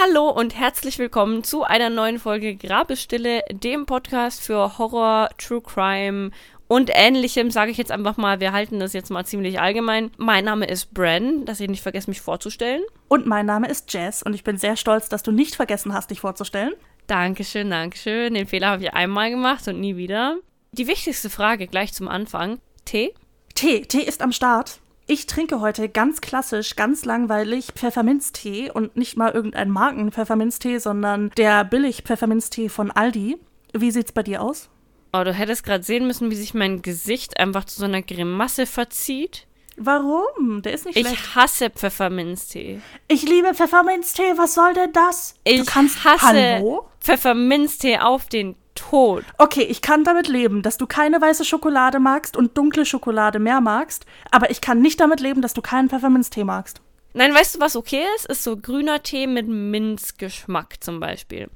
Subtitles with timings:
[0.00, 6.30] Hallo und herzlich willkommen zu einer neuen Folge Grabestille, dem Podcast für Horror, True Crime
[6.68, 8.38] und ähnlichem, sage ich jetzt einfach mal.
[8.38, 10.12] Wir halten das jetzt mal ziemlich allgemein.
[10.16, 12.82] Mein Name ist Bren, dass ihr nicht vergesst, mich vorzustellen.
[13.08, 16.12] Und mein Name ist Jess und ich bin sehr stolz, dass du nicht vergessen hast,
[16.12, 16.74] dich vorzustellen.
[17.08, 18.34] Dankeschön, Dankeschön.
[18.34, 20.36] Den Fehler habe ich einmal gemacht und nie wieder.
[20.70, 22.60] Die wichtigste Frage gleich zum Anfang.
[22.84, 23.14] Tee?
[23.56, 24.78] Tee, Tee ist am Start.
[25.10, 31.64] Ich trinke heute ganz klassisch, ganz langweilig Pfefferminztee und nicht mal irgendein Marken-Pfefferminztee, sondern der
[31.64, 33.38] Billig-Pfefferminztee von Aldi.
[33.72, 34.68] Wie sieht's bei dir aus?
[35.14, 38.66] Oh, du hättest gerade sehen müssen, wie sich mein Gesicht einfach zu so einer Grimasse
[38.66, 39.46] verzieht.
[39.78, 40.60] Warum?
[40.60, 41.14] Der ist nicht schlecht.
[41.14, 42.82] Ich hasse Pfefferminztee.
[43.06, 44.36] Ich liebe Pfefferminztee.
[44.36, 45.36] Was soll denn das?
[45.44, 46.86] Ich du kannst hasse Hallo?
[47.00, 48.56] Pfefferminztee auf den
[48.88, 49.24] Tod.
[49.36, 53.60] Okay, ich kann damit leben, dass du keine weiße Schokolade magst und dunkle Schokolade mehr
[53.60, 56.80] magst, aber ich kann nicht damit leben, dass du keinen Pfefferminztee magst.
[57.14, 58.26] Nein, weißt du, was okay ist?
[58.26, 61.48] Ist so grüner Tee mit Minzgeschmack zum Beispiel.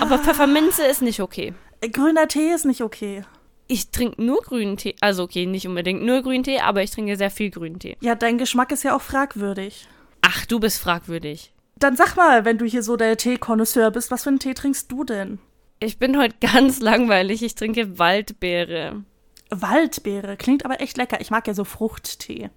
[0.00, 1.54] Aber Pfefferminze ist nicht okay.
[1.92, 3.24] Grüner Tee ist nicht okay.
[3.68, 4.94] Ich trinke nur grünen Tee.
[5.00, 7.96] Also okay, nicht unbedingt nur grünen Tee, aber ich trinke sehr viel grünen Tee.
[8.00, 9.88] Ja, dein Geschmack ist ja auch fragwürdig.
[10.22, 11.52] Ach, du bist fragwürdig.
[11.78, 14.90] Dann sag mal, wenn du hier so der Teekonnoisseur bist, was für einen Tee trinkst
[14.90, 15.38] du denn?
[15.86, 17.44] Ich bin heute ganz langweilig.
[17.44, 19.04] Ich trinke Waldbeere.
[19.50, 21.20] Waldbeere, klingt aber echt lecker.
[21.20, 22.50] Ich mag ja so Fruchttee.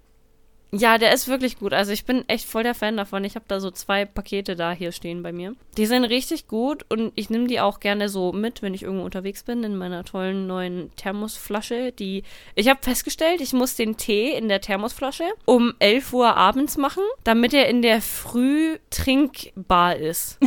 [0.72, 1.72] Ja, der ist wirklich gut.
[1.72, 3.22] Also ich bin echt voll der Fan davon.
[3.22, 5.54] Ich habe da so zwei Pakete da hier stehen bei mir.
[5.76, 9.04] Die sind richtig gut und ich nehme die auch gerne so mit, wenn ich irgendwo
[9.04, 11.92] unterwegs bin, in meiner tollen neuen Thermosflasche.
[11.92, 12.24] Die
[12.56, 17.04] ich habe festgestellt, ich muss den Tee in der Thermosflasche um 11 Uhr abends machen,
[17.22, 20.38] damit er in der Früh trinkbar ist.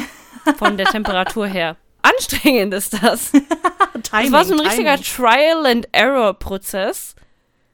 [0.57, 1.77] Von der Temperatur her.
[2.03, 3.31] Anstrengend ist das.
[3.31, 3.47] Timing,
[4.11, 4.97] Das war so ein richtiger.
[4.97, 7.15] Trial-and-Error-Prozess.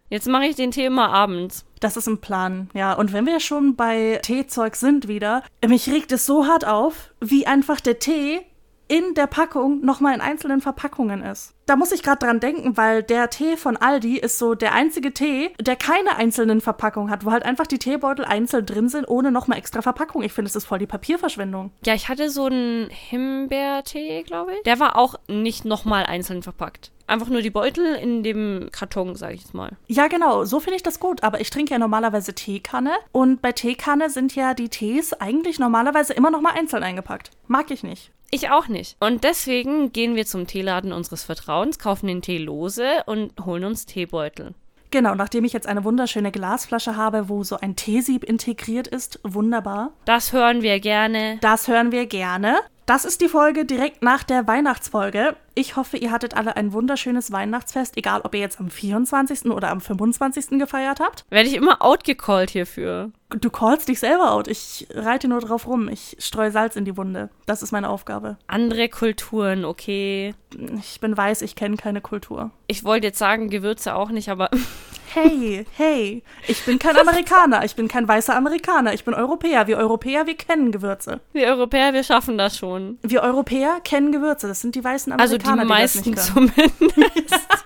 [0.09, 1.65] Jetzt mache ich den Tee immer abends.
[1.79, 2.93] Das ist ein Plan, ja.
[2.93, 7.47] Und wenn wir schon bei Teezeug sind wieder, mich regt es so hart auf, wie
[7.47, 8.41] einfach der Tee
[8.89, 11.53] in der Packung nochmal in einzelnen Verpackungen ist.
[11.67, 15.13] Da muss ich gerade dran denken, weil der Tee von Aldi ist so der einzige
[15.13, 19.31] Tee, der keine einzelnen Verpackungen hat, wo halt einfach die Teebeutel einzeln drin sind, ohne
[19.31, 20.23] nochmal extra Verpackung.
[20.23, 21.71] Ich finde, es ist voll die Papierverschwendung.
[21.85, 24.63] Ja, ich hatte so einen Himbeertee, glaube ich.
[24.63, 26.91] Der war auch nicht nochmal einzeln verpackt.
[27.05, 29.71] Einfach nur die Beutel in dem Karton, sage ich jetzt mal.
[29.87, 31.23] Ja, genau, so finde ich das gut.
[31.23, 32.91] Aber ich trinke ja normalerweise Teekanne.
[33.11, 37.31] Und bei Teekanne sind ja die Tees eigentlich normalerweise immer nochmal einzeln eingepackt.
[37.47, 38.11] Mag ich nicht.
[38.31, 38.95] Ich auch nicht.
[38.99, 43.85] Und deswegen gehen wir zum Teeladen unseres Vertrauens, kaufen den Tee lose und holen uns
[43.85, 44.53] Teebeutel.
[44.91, 49.91] Genau, nachdem ich jetzt eine wunderschöne Glasflasche habe, wo so ein Teesieb integriert ist, wunderbar.
[50.05, 51.37] Das hören wir gerne.
[51.41, 52.57] Das hören wir gerne.
[52.89, 55.35] Das ist die Folge direkt nach der Weihnachtsfolge.
[55.53, 59.51] Ich hoffe, ihr hattet alle ein wunderschönes Weihnachtsfest, egal ob ihr jetzt am 24.
[59.51, 60.57] oder am 25.
[60.57, 61.23] gefeiert habt.
[61.29, 63.11] Werde ich immer outgecallt hierfür.
[63.29, 64.47] Du callst dich selber out.
[64.47, 65.87] Ich reite nur drauf rum.
[65.87, 67.29] Ich streue Salz in die Wunde.
[67.45, 68.37] Das ist meine Aufgabe.
[68.47, 70.33] Andere Kulturen, okay.
[70.79, 72.49] Ich bin weiß, ich kenne keine Kultur.
[72.65, 74.49] Ich wollte jetzt sagen, Gewürze auch nicht, aber
[75.13, 77.65] Hey, hey, ich bin kein Amerikaner.
[77.65, 78.93] Ich bin kein weißer Amerikaner.
[78.93, 79.67] Ich bin Europäer.
[79.67, 81.19] Wir Europäer, wir kennen Gewürze.
[81.33, 82.99] wir Europäer, wir schaffen das schon.
[83.01, 84.47] Wir Europäer kennen Gewürze.
[84.47, 86.51] Das sind die weißen Also die Amerikaner, die, das meisten nicht können.
[86.55, 87.47] zumindest.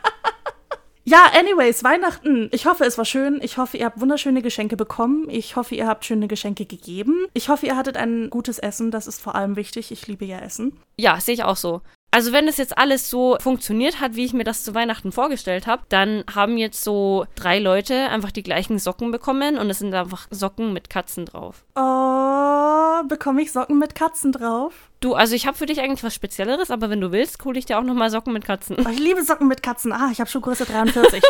[1.05, 2.47] Ja, anyways, Weihnachten.
[2.53, 3.41] Ich hoffe, es war schön.
[3.43, 5.29] Ich hoffe, ihr habt wunderschöne Geschenke bekommen.
[5.29, 7.25] Ich hoffe, ihr habt schöne Geschenke gegeben.
[7.33, 8.89] Ich hoffe, ihr hattet ein gutes Essen.
[8.89, 9.91] Das ist vor allem wichtig.
[9.91, 10.79] Ich liebe ja Essen.
[10.97, 11.81] Ja, sehe ich auch so.
[12.13, 15.65] Also wenn es jetzt alles so funktioniert hat, wie ich mir das zu Weihnachten vorgestellt
[15.65, 19.95] habe, dann haben jetzt so drei Leute einfach die gleichen Socken bekommen und es sind
[19.95, 21.65] einfach Socken mit Katzen drauf.
[21.75, 24.91] Oh, bekomme ich Socken mit Katzen drauf?
[25.03, 27.65] Du, also ich habe für dich eigentlich was Spezielleres, aber wenn du willst, hole ich
[27.65, 28.77] dir auch nochmal Socken mit Katzen.
[28.79, 29.91] Oh, ich liebe Socken mit Katzen.
[29.91, 31.21] Ah, ich habe Schuhgröße 43.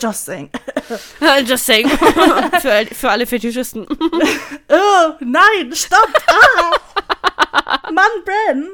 [0.00, 0.48] Just saying.
[1.44, 1.88] Just saying.
[2.62, 3.86] für, für alle Fetischisten.
[4.70, 6.08] Oh, nein, stopp.
[6.26, 7.90] Ah.
[7.90, 8.68] Mann, Bren.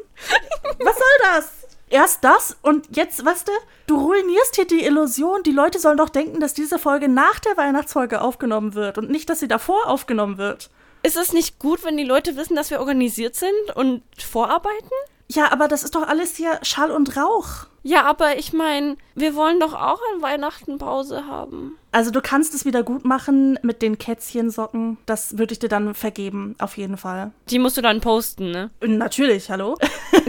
[0.85, 1.53] Was soll das?
[1.89, 3.53] Erst das und jetzt, weißt du,
[3.87, 5.43] du ruinierst hier die Illusion.
[5.43, 9.31] Die Leute sollen doch denken, dass diese Folge nach der Weihnachtsfolge aufgenommen wird und nicht,
[9.31, 10.71] dass sie davor aufgenommen wird.
[11.05, 14.91] Ist es nicht gut, wenn die Leute wissen, dass wir organisiert sind und vorarbeiten?
[15.29, 17.67] Ja, aber das ist doch alles hier Schall und Rauch.
[17.83, 21.77] Ja, aber ich meine, wir wollen doch auch an Weihnachten Pause haben.
[21.93, 24.97] Also du kannst es wieder gut machen mit den Kätzchensocken.
[25.05, 27.33] Das würde ich dir dann vergeben, auf jeden Fall.
[27.51, 28.71] Die musst du dann posten, ne?
[28.81, 29.77] Natürlich, hallo?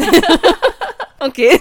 [1.20, 1.60] Okay.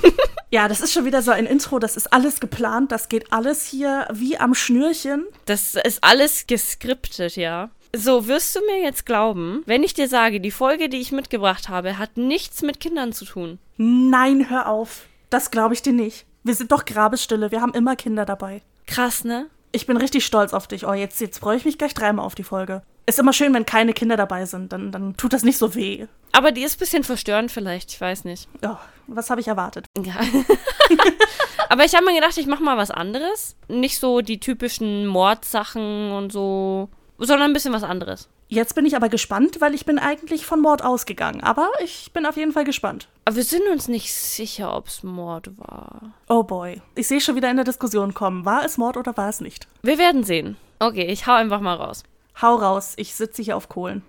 [0.50, 3.66] Ja, das ist schon wieder so ein Intro, das ist alles geplant, das geht alles
[3.66, 5.24] hier wie am Schnürchen.
[5.46, 7.70] Das ist alles geskriptet, ja.
[7.96, 11.68] So, wirst du mir jetzt glauben, wenn ich dir sage, die Folge, die ich mitgebracht
[11.68, 13.60] habe, hat nichts mit Kindern zu tun?
[13.76, 15.06] Nein, hör auf.
[15.30, 16.26] Das glaube ich dir nicht.
[16.42, 18.62] Wir sind doch Grabesstille, wir haben immer Kinder dabei.
[18.88, 19.46] Krass, ne?
[19.70, 20.88] Ich bin richtig stolz auf dich.
[20.88, 22.82] Oh, jetzt, jetzt freue ich mich gleich dreimal auf die Folge.
[23.06, 26.06] Ist immer schön, wenn keine Kinder dabei sind, dann, dann tut das nicht so weh.
[26.32, 28.48] Aber die ist ein bisschen verstörend vielleicht, ich weiß nicht.
[28.66, 28.76] Oh,
[29.06, 29.86] was habe ich erwartet?
[30.04, 30.16] Ja.
[31.68, 33.54] Aber ich habe mir gedacht, ich mache mal was anderes.
[33.68, 36.88] Nicht so die typischen Mordsachen und so,
[37.18, 38.28] sondern ein bisschen was anderes.
[38.48, 41.42] Jetzt bin ich aber gespannt, weil ich bin eigentlich von Mord ausgegangen.
[41.42, 43.08] Aber ich bin auf jeden Fall gespannt.
[43.24, 46.14] Aber wir sind uns nicht sicher, ob es Mord war.
[46.28, 46.80] Oh boy.
[46.94, 48.44] Ich sehe schon wieder in der Diskussion kommen.
[48.44, 49.66] War es Mord oder war es nicht?
[49.82, 50.56] Wir werden sehen.
[50.78, 52.02] Okay, ich hau einfach mal raus.
[52.40, 54.02] Hau raus, ich sitze hier auf Kohlen.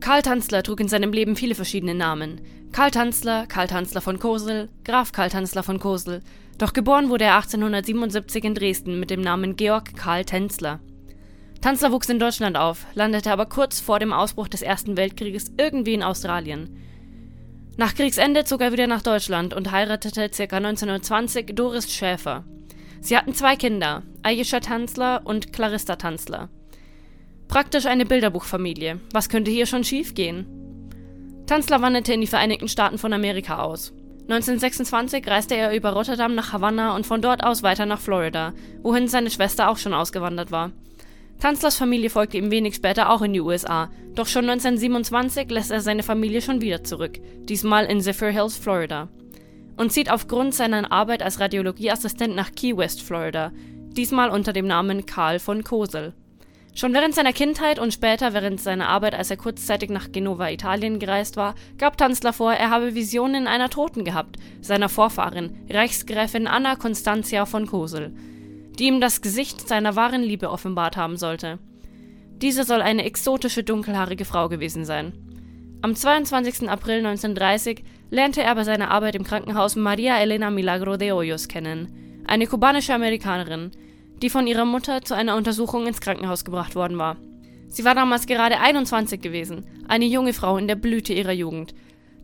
[0.00, 2.40] Karl Tanzler trug in seinem Leben viele verschiedene Namen.
[2.72, 6.22] Karl Tanzler, Karl Tanzler von Kosel, Graf Karl Tanzler von Kosel.
[6.58, 10.80] Doch geboren wurde er 1877 in Dresden mit dem Namen Georg Karl Tänzler.
[11.60, 15.94] Tanzler wuchs in Deutschland auf, landete aber kurz vor dem Ausbruch des Ersten Weltkrieges irgendwie
[15.94, 16.76] in Australien.
[17.76, 20.56] Nach Kriegsende zog er wieder nach Deutschland und heiratete ca.
[20.56, 22.44] 1920 Doris Schäfer.
[23.00, 26.48] Sie hatten zwei Kinder, Ayesha Tanzler und Clarissa Tanzler.
[27.48, 29.00] Praktisch eine Bilderbuchfamilie.
[29.12, 30.46] Was könnte hier schon schiefgehen?
[31.46, 33.92] Tanzler wanderte in die Vereinigten Staaten von Amerika aus.
[34.28, 38.52] 1926 reiste er über Rotterdam nach Havanna und von dort aus weiter nach Florida,
[38.82, 40.70] wohin seine Schwester auch schon ausgewandert war.
[41.40, 45.80] Tanzlers Familie folgte ihm wenig später auch in die USA, doch schon 1927 lässt er
[45.80, 49.08] seine Familie schon wieder zurück, diesmal in Zephyr Hills, Florida.
[49.78, 53.52] Und zieht aufgrund seiner Arbeit als Radiologieassistent nach Key West, Florida,
[53.96, 56.12] diesmal unter dem Namen Karl von Kosel.
[56.74, 60.98] Schon während seiner Kindheit und später während seiner Arbeit, als er kurzzeitig nach Genova, Italien
[60.98, 66.76] gereist war, gab Tanzler vor, er habe Visionen einer Toten gehabt, seiner Vorfahrin, Reichsgräfin Anna
[66.76, 68.14] Constantia von Kosel
[68.78, 71.58] die ihm das Gesicht seiner wahren Liebe offenbart haben sollte.
[72.40, 75.12] Diese soll eine exotische dunkelhaarige Frau gewesen sein.
[75.82, 76.68] Am 22.
[76.68, 82.22] April 1930 lernte er bei seiner Arbeit im Krankenhaus Maria Elena Milagro de Hoyos kennen,
[82.26, 83.70] eine kubanische Amerikanerin,
[84.22, 87.16] die von ihrer Mutter zu einer Untersuchung ins Krankenhaus gebracht worden war.
[87.68, 91.74] Sie war damals gerade 21 gewesen, eine junge Frau in der Blüte ihrer Jugend.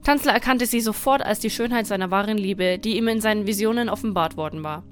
[0.02, 3.88] Tanzler erkannte sie sofort als die Schönheit seiner wahren Liebe, die ihm in seinen Visionen
[3.88, 4.84] offenbart worden war.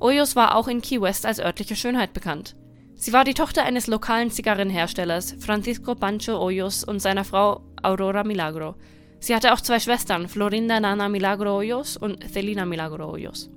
[0.00, 2.56] Oyos war auch in Key West als örtliche Schönheit bekannt.
[2.96, 8.74] Sie war die Tochter eines lokalen Zigarrenherstellers, Francisco Pancho Hoyos, und seiner Frau Aurora Milagro.
[9.20, 13.50] Sie hatte auch zwei Schwestern, Florinda Nana Milagro Hoyos und Celina Milagro Hoyos.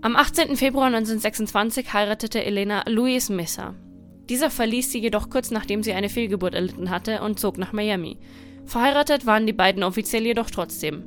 [0.00, 0.56] Am 18.
[0.56, 3.74] Februar 1926 heiratete Elena Luis Mesa.
[4.28, 8.18] Dieser verließ sie jedoch kurz nachdem sie eine Fehlgeburt erlitten hatte und zog nach Miami.
[8.64, 11.04] Verheiratet waren die beiden offiziell jedoch trotzdem.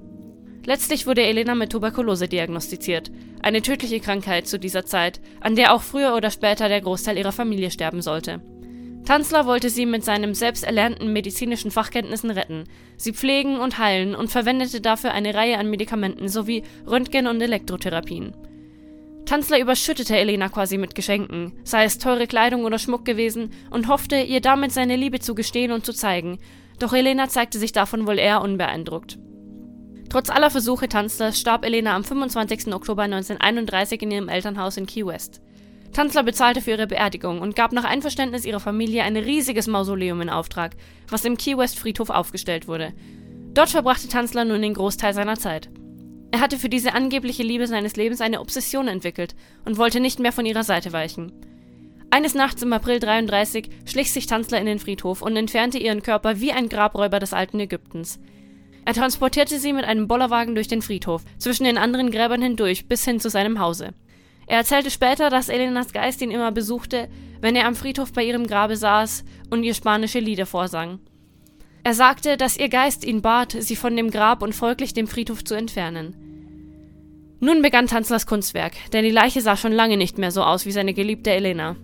[0.66, 3.12] Letztlich wurde Elena mit Tuberkulose diagnostiziert,
[3.46, 7.32] eine tödliche Krankheit zu dieser Zeit, an der auch früher oder später der Großteil ihrer
[7.32, 8.42] Familie sterben sollte.
[9.06, 12.64] Tanzler wollte sie mit seinen selbst erlernten medizinischen Fachkenntnissen retten,
[12.98, 18.34] sie pflegen und heilen und verwendete dafür eine Reihe an Medikamenten sowie Röntgen- und Elektrotherapien.
[19.28, 24.22] Tanzler überschüttete Elena quasi mit Geschenken, sei es teure Kleidung oder Schmuck gewesen, und hoffte,
[24.22, 26.40] ihr damit seine Liebe zu gestehen und zu zeigen,
[26.80, 29.20] doch Elena zeigte sich davon wohl eher unbeeindruckt.
[30.16, 32.74] Trotz aller Versuche Tanzlers starb Elena am 25.
[32.74, 35.42] Oktober 1931 in ihrem Elternhaus in Key West.
[35.92, 40.30] Tanzler bezahlte für ihre Beerdigung und gab nach Einverständnis ihrer Familie ein riesiges Mausoleum in
[40.30, 40.78] Auftrag,
[41.10, 42.94] was im Key West Friedhof aufgestellt wurde.
[43.54, 45.70] Dort verbrachte Tanzler nun den Großteil seiner Zeit.
[46.32, 49.36] Er hatte für diese angebliche Liebe seines Lebens eine Obsession entwickelt
[49.66, 51.34] und wollte nicht mehr von ihrer Seite weichen.
[52.10, 56.40] Eines Nachts im April 33 schlich sich Tanzler in den Friedhof und entfernte ihren Körper
[56.40, 58.18] wie ein Grabräuber des alten Ägyptens.
[58.86, 63.04] Er transportierte sie mit einem Bollerwagen durch den Friedhof, zwischen den anderen Gräbern hindurch, bis
[63.04, 63.94] hin zu seinem Hause.
[64.48, 67.10] Er erzählte später, dass Elenas Geist ihn immer besuchte,
[67.42, 71.00] wenn er am Friedhof bei ihrem Grabe saß und ihr spanische Lieder vorsang.
[71.84, 75.44] Er sagte, dass ihr Geist ihn bat, sie von dem Grab und folglich dem Friedhof
[75.44, 76.16] zu entfernen.
[77.40, 80.72] Nun begann Tanzlers Kunstwerk, denn die Leiche sah schon lange nicht mehr so aus wie
[80.72, 81.76] seine geliebte Elena.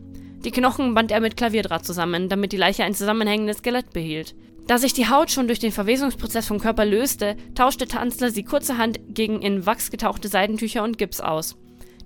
[0.44, 4.34] Die Knochen band er mit Klavierdraht zusammen, damit die Leiche ein zusammenhängendes Skelett behielt.
[4.68, 9.00] Da sich die Haut schon durch den Verwesungsprozess vom Körper löste, tauschte Tanzler sie kurzerhand
[9.10, 11.58] gegen in Wachs getauchte Seidentücher und Gips aus.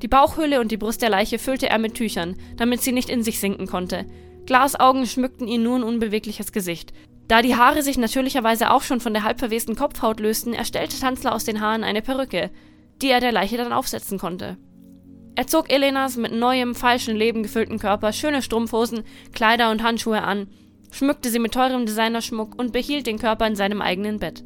[0.01, 3.23] Die Bauchhöhle und die Brust der Leiche füllte er mit Tüchern, damit sie nicht in
[3.23, 4.05] sich sinken konnte.
[4.45, 6.93] Glasaugen schmückten ihr nun unbewegliches Gesicht.
[7.27, 11.33] Da die Haare sich natürlicherweise auch schon von der halb verwesten Kopfhaut lösten, erstellte Tanzler
[11.33, 12.51] aus den Haaren eine Perücke,
[13.01, 14.57] die er der Leiche dann aufsetzen konnte.
[15.35, 20.47] Er zog Elenas mit neuem, falschen Leben gefüllten Körper schöne Strumpfhosen, Kleider und Handschuhe an
[20.95, 24.43] schmückte sie mit teurem Designerschmuck und behielt den Körper in seinem eigenen Bett.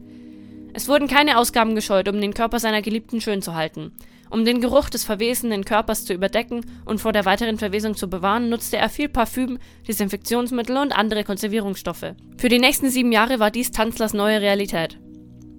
[0.73, 3.91] Es wurden keine Ausgaben gescheut, um den Körper seiner Geliebten schön zu halten.
[4.31, 8.49] Um den Geruch des verwesenden Körpers zu überdecken und vor der weiteren Verwesung zu bewahren,
[8.49, 12.13] nutzte er viel Parfüm, Desinfektionsmittel und andere Konservierungsstoffe.
[12.37, 14.99] Für die nächsten sieben Jahre war dies Tanzlers neue Realität.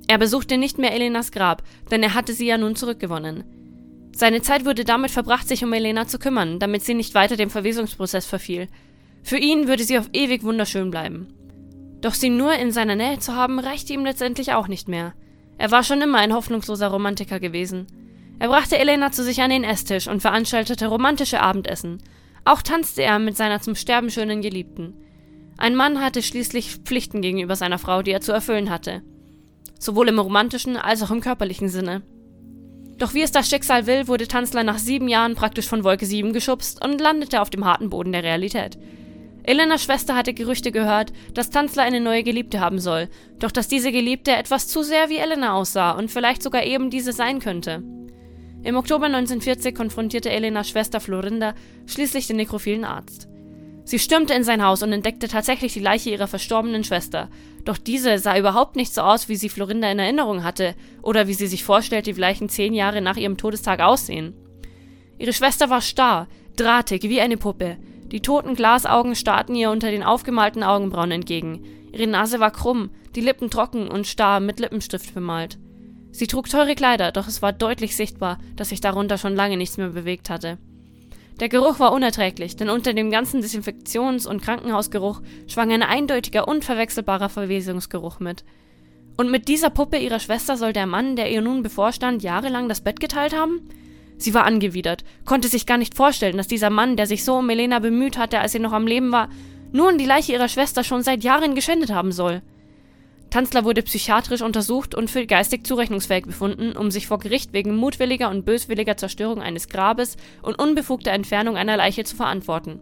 [0.07, 3.45] Er besuchte nicht mehr Elenas Grab, denn er hatte sie ja nun zurückgewonnen.
[4.15, 7.51] Seine Zeit wurde damit verbracht, sich um Elena zu kümmern, damit sie nicht weiter dem
[7.51, 8.69] Verwesungsprozess verfiel.
[9.23, 11.29] Für ihn würde sie auf ewig wunderschön bleiben.
[12.01, 15.13] Doch sie nur in seiner Nähe zu haben, reichte ihm letztendlich auch nicht mehr.
[15.59, 17.87] Er war schon immer ein hoffnungsloser Romantiker gewesen.
[18.39, 21.99] Er brachte Elena zu sich an den Esstisch und veranstaltete romantische Abendessen.
[22.47, 24.95] Auch tanzte er mit seiner zum Sterben schönen Geliebten.
[25.59, 29.03] Ein Mann hatte schließlich Pflichten gegenüber seiner Frau, die er zu erfüllen hatte.
[29.79, 32.01] Sowohl im romantischen als auch im körperlichen Sinne.
[32.97, 36.33] Doch wie es das Schicksal will, wurde Tanzler nach sieben Jahren praktisch von Wolke 7
[36.33, 38.79] geschubst und landete auf dem harten Boden der Realität.
[39.51, 43.09] Elenas Schwester hatte Gerüchte gehört, dass Tanzler eine neue Geliebte haben soll,
[43.41, 47.13] doch dass diese Geliebte etwas zu sehr wie Elena aussah und vielleicht sogar eben diese
[47.13, 47.83] sein könnte.
[48.63, 51.55] Im Oktober 1940 konfrontierte Elenas Schwester Florinda
[51.87, 53.27] schließlich den nekrophilen Arzt.
[53.83, 57.29] Sie stürmte in sein Haus und entdeckte tatsächlich die Leiche ihrer verstorbenen Schwester.
[57.65, 61.35] Doch diese sah überhaupt nicht so aus, wie sie Florinda in Erinnerung hatte oder wie
[61.35, 64.33] sie sich vorstellt, die Leichen zehn Jahre nach ihrem Todestag aussehen.
[65.19, 67.79] Ihre Schwester war starr, drahtig, wie eine Puppe.
[68.13, 71.63] Die toten Glasaugen starrten ihr unter den aufgemalten Augenbrauen entgegen.
[71.93, 75.59] Ihre Nase war krumm, die Lippen trocken und starr mit Lippenstift bemalt.
[76.13, 79.77] Sie trug teure Kleider, doch es war deutlich sichtbar, dass sich darunter schon lange nichts
[79.77, 80.59] mehr bewegt hatte.
[81.39, 87.29] Der Geruch war unerträglich, denn unter dem ganzen Desinfektions- und Krankenhausgeruch schwang ein eindeutiger, unverwechselbarer
[87.29, 88.45] Verwesungsgeruch mit.
[89.17, 92.83] Und mit dieser Puppe ihrer Schwester soll der Mann, der ihr nun bevorstand, jahrelang das
[92.83, 93.61] Bett geteilt haben?
[94.21, 97.49] Sie war angewidert, konnte sich gar nicht vorstellen, dass dieser Mann, der sich so um
[97.49, 99.31] Elena bemüht hatte, als sie noch am Leben war,
[99.73, 102.43] nun die Leiche ihrer Schwester schon seit Jahren geschändet haben soll.
[103.31, 108.29] Tanzler wurde psychiatrisch untersucht und für geistig zurechnungsfähig befunden, um sich vor Gericht wegen mutwilliger
[108.29, 112.81] und böswilliger Zerstörung eines Grabes und unbefugter Entfernung einer Leiche zu verantworten.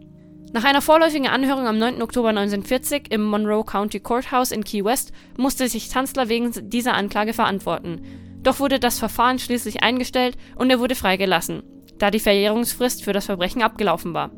[0.51, 2.01] Nach einer vorläufigen Anhörung am 9.
[2.01, 7.33] Oktober 1940 im Monroe County Courthouse in Key West musste sich Tanzler wegen dieser Anklage
[7.33, 8.01] verantworten.
[8.43, 11.63] Doch wurde das Verfahren schließlich eingestellt und er wurde freigelassen,
[11.97, 14.31] da die Verjährungsfrist für das Verbrechen abgelaufen war.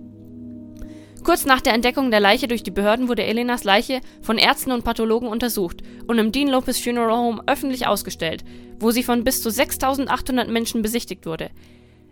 [1.24, 4.84] Kurz nach der Entdeckung der Leiche durch die Behörden wurde Elenas Leiche von Ärzten und
[4.84, 8.44] Pathologen untersucht und im Dean Lopez Funeral Home öffentlich ausgestellt,
[8.80, 11.52] wo sie von bis zu 6800 Menschen besichtigt wurde.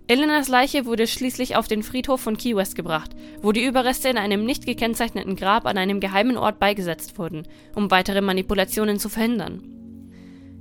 [0.07, 4.17] Elenas Leiche wurde schließlich auf den Friedhof von Key West gebracht, wo die Überreste in
[4.17, 9.78] einem nicht gekennzeichneten Grab an einem geheimen Ort beigesetzt wurden, um weitere Manipulationen zu verhindern.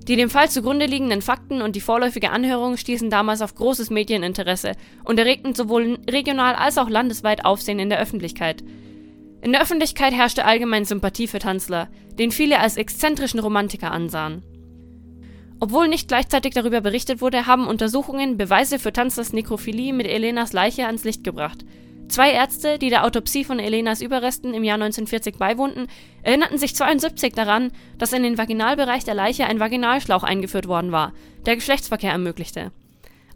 [0.09, 4.73] Die dem Fall zugrunde liegenden Fakten und die vorläufige Anhörung stießen damals auf großes Medieninteresse
[5.05, 8.65] und erregten sowohl regional als auch landesweit Aufsehen in der Öffentlichkeit.
[9.43, 11.89] In der Öffentlichkeit herrschte allgemein Sympathie für Tanzler,
[12.19, 14.43] den viele als exzentrischen Romantiker ansahen.
[15.61, 20.87] Obwohl nicht gleichzeitig darüber berichtet wurde, haben Untersuchungen Beweise für Tanzlers Nekrophilie mit Elenas Leiche
[20.87, 21.67] ans Licht gebracht–
[22.09, 25.89] Zwei Ärzte, die der Autopsie von Elenas Überresten im Jahr 1940 beiwohnten,
[26.23, 31.13] erinnerten sich 72 daran, dass in den Vaginalbereich der Leiche ein Vaginalschlauch eingeführt worden war,
[31.45, 32.73] der Geschlechtsverkehr ermöglichte.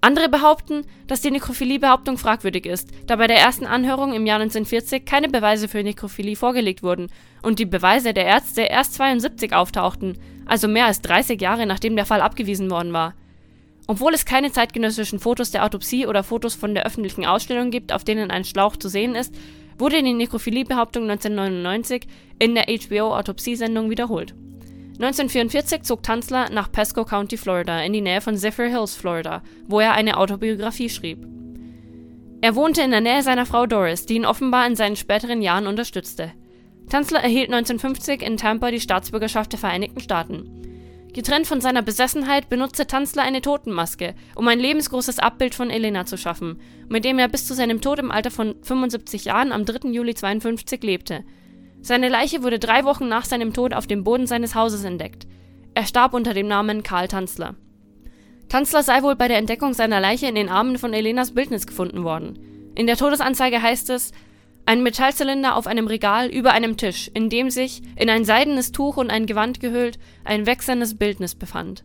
[0.00, 5.04] Andere behaupten, dass die Nekrophilie-Behauptung fragwürdig ist, da bei der ersten Anhörung im Jahr 1940
[5.04, 7.08] keine Beweise für Nekrophilie vorgelegt wurden
[7.42, 12.06] und die Beweise der Ärzte erst 72 auftauchten, also mehr als 30 Jahre nachdem der
[12.06, 13.14] Fall abgewiesen worden war.
[13.86, 18.04] Obwohl es keine zeitgenössischen Fotos der Autopsie oder Fotos von der öffentlichen Ausstellung gibt, auf
[18.04, 19.34] denen ein Schlauch zu sehen ist,
[19.78, 22.06] wurde die Nekrophilie-Behauptung 1999
[22.38, 24.34] in der HBO-Autopsiesendung wiederholt.
[24.94, 29.80] 1944 zog Tanzler nach Pasco County, Florida, in die Nähe von Zephyr Hills, Florida, wo
[29.80, 31.26] er eine Autobiografie schrieb.
[32.40, 35.66] Er wohnte in der Nähe seiner Frau Doris, die ihn offenbar in seinen späteren Jahren
[35.66, 36.32] unterstützte.
[36.88, 40.71] Tanzler erhielt 1950 in Tampa die Staatsbürgerschaft der Vereinigten Staaten.
[41.12, 46.16] Getrennt von seiner Besessenheit benutzte Tanzler eine Totenmaske, um ein lebensgroßes Abbild von Elena zu
[46.16, 49.90] schaffen, mit dem er bis zu seinem Tod im Alter von 75 Jahren am 3.
[49.90, 51.22] Juli 52 lebte.
[51.82, 55.26] Seine Leiche wurde drei Wochen nach seinem Tod auf dem Boden seines Hauses entdeckt.
[55.74, 57.56] Er starb unter dem Namen Karl Tanzler.
[58.48, 62.04] Tanzler sei wohl bei der Entdeckung seiner Leiche in den Armen von Elenas Bildnis gefunden
[62.04, 62.38] worden.
[62.74, 64.12] In der Todesanzeige heißt es,
[64.64, 68.96] ein Metallzylinder auf einem Regal über einem Tisch, in dem sich, in ein seidenes Tuch
[68.96, 71.84] und ein Gewand gehüllt, ein wechselndes Bildnis befand.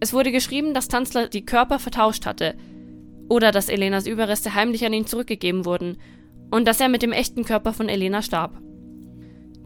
[0.00, 2.54] Es wurde geschrieben, dass Tanzler die Körper vertauscht hatte,
[3.28, 5.98] oder dass Elenas Überreste heimlich an ihn zurückgegeben wurden,
[6.50, 8.60] und dass er mit dem echten Körper von Elena starb.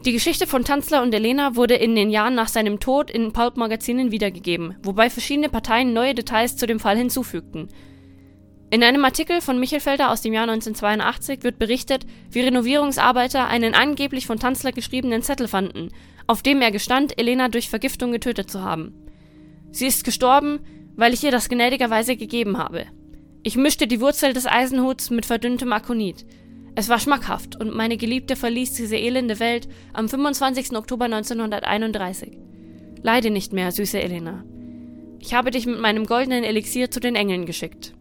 [0.04, 4.10] Die Geschichte von Tanzler und Elena wurde in den Jahren nach seinem Tod in Pulp-Magazinen
[4.10, 7.68] wiedergegeben, wobei verschiedene Parteien neue Details zu dem Fall hinzufügten–
[8.72, 14.26] in einem Artikel von Michelfelder aus dem Jahr 1982 wird berichtet, wie Renovierungsarbeiter einen angeblich
[14.26, 15.90] von Tanzler geschriebenen Zettel fanden,
[16.26, 18.94] auf dem er gestand, Elena durch Vergiftung getötet zu haben.
[19.72, 20.60] Sie ist gestorben,
[20.96, 22.86] weil ich ihr das gnädigerweise gegeben habe.
[23.42, 26.24] Ich mischte die Wurzel des Eisenhuts mit verdünntem Akonit.
[26.74, 30.74] Es war schmackhaft und meine Geliebte verließ diese elende Welt am 25.
[30.78, 32.38] Oktober 1931.
[33.02, 34.46] Leide nicht mehr, süße Elena.
[35.18, 37.92] Ich habe dich mit meinem goldenen Elixier zu den Engeln geschickt.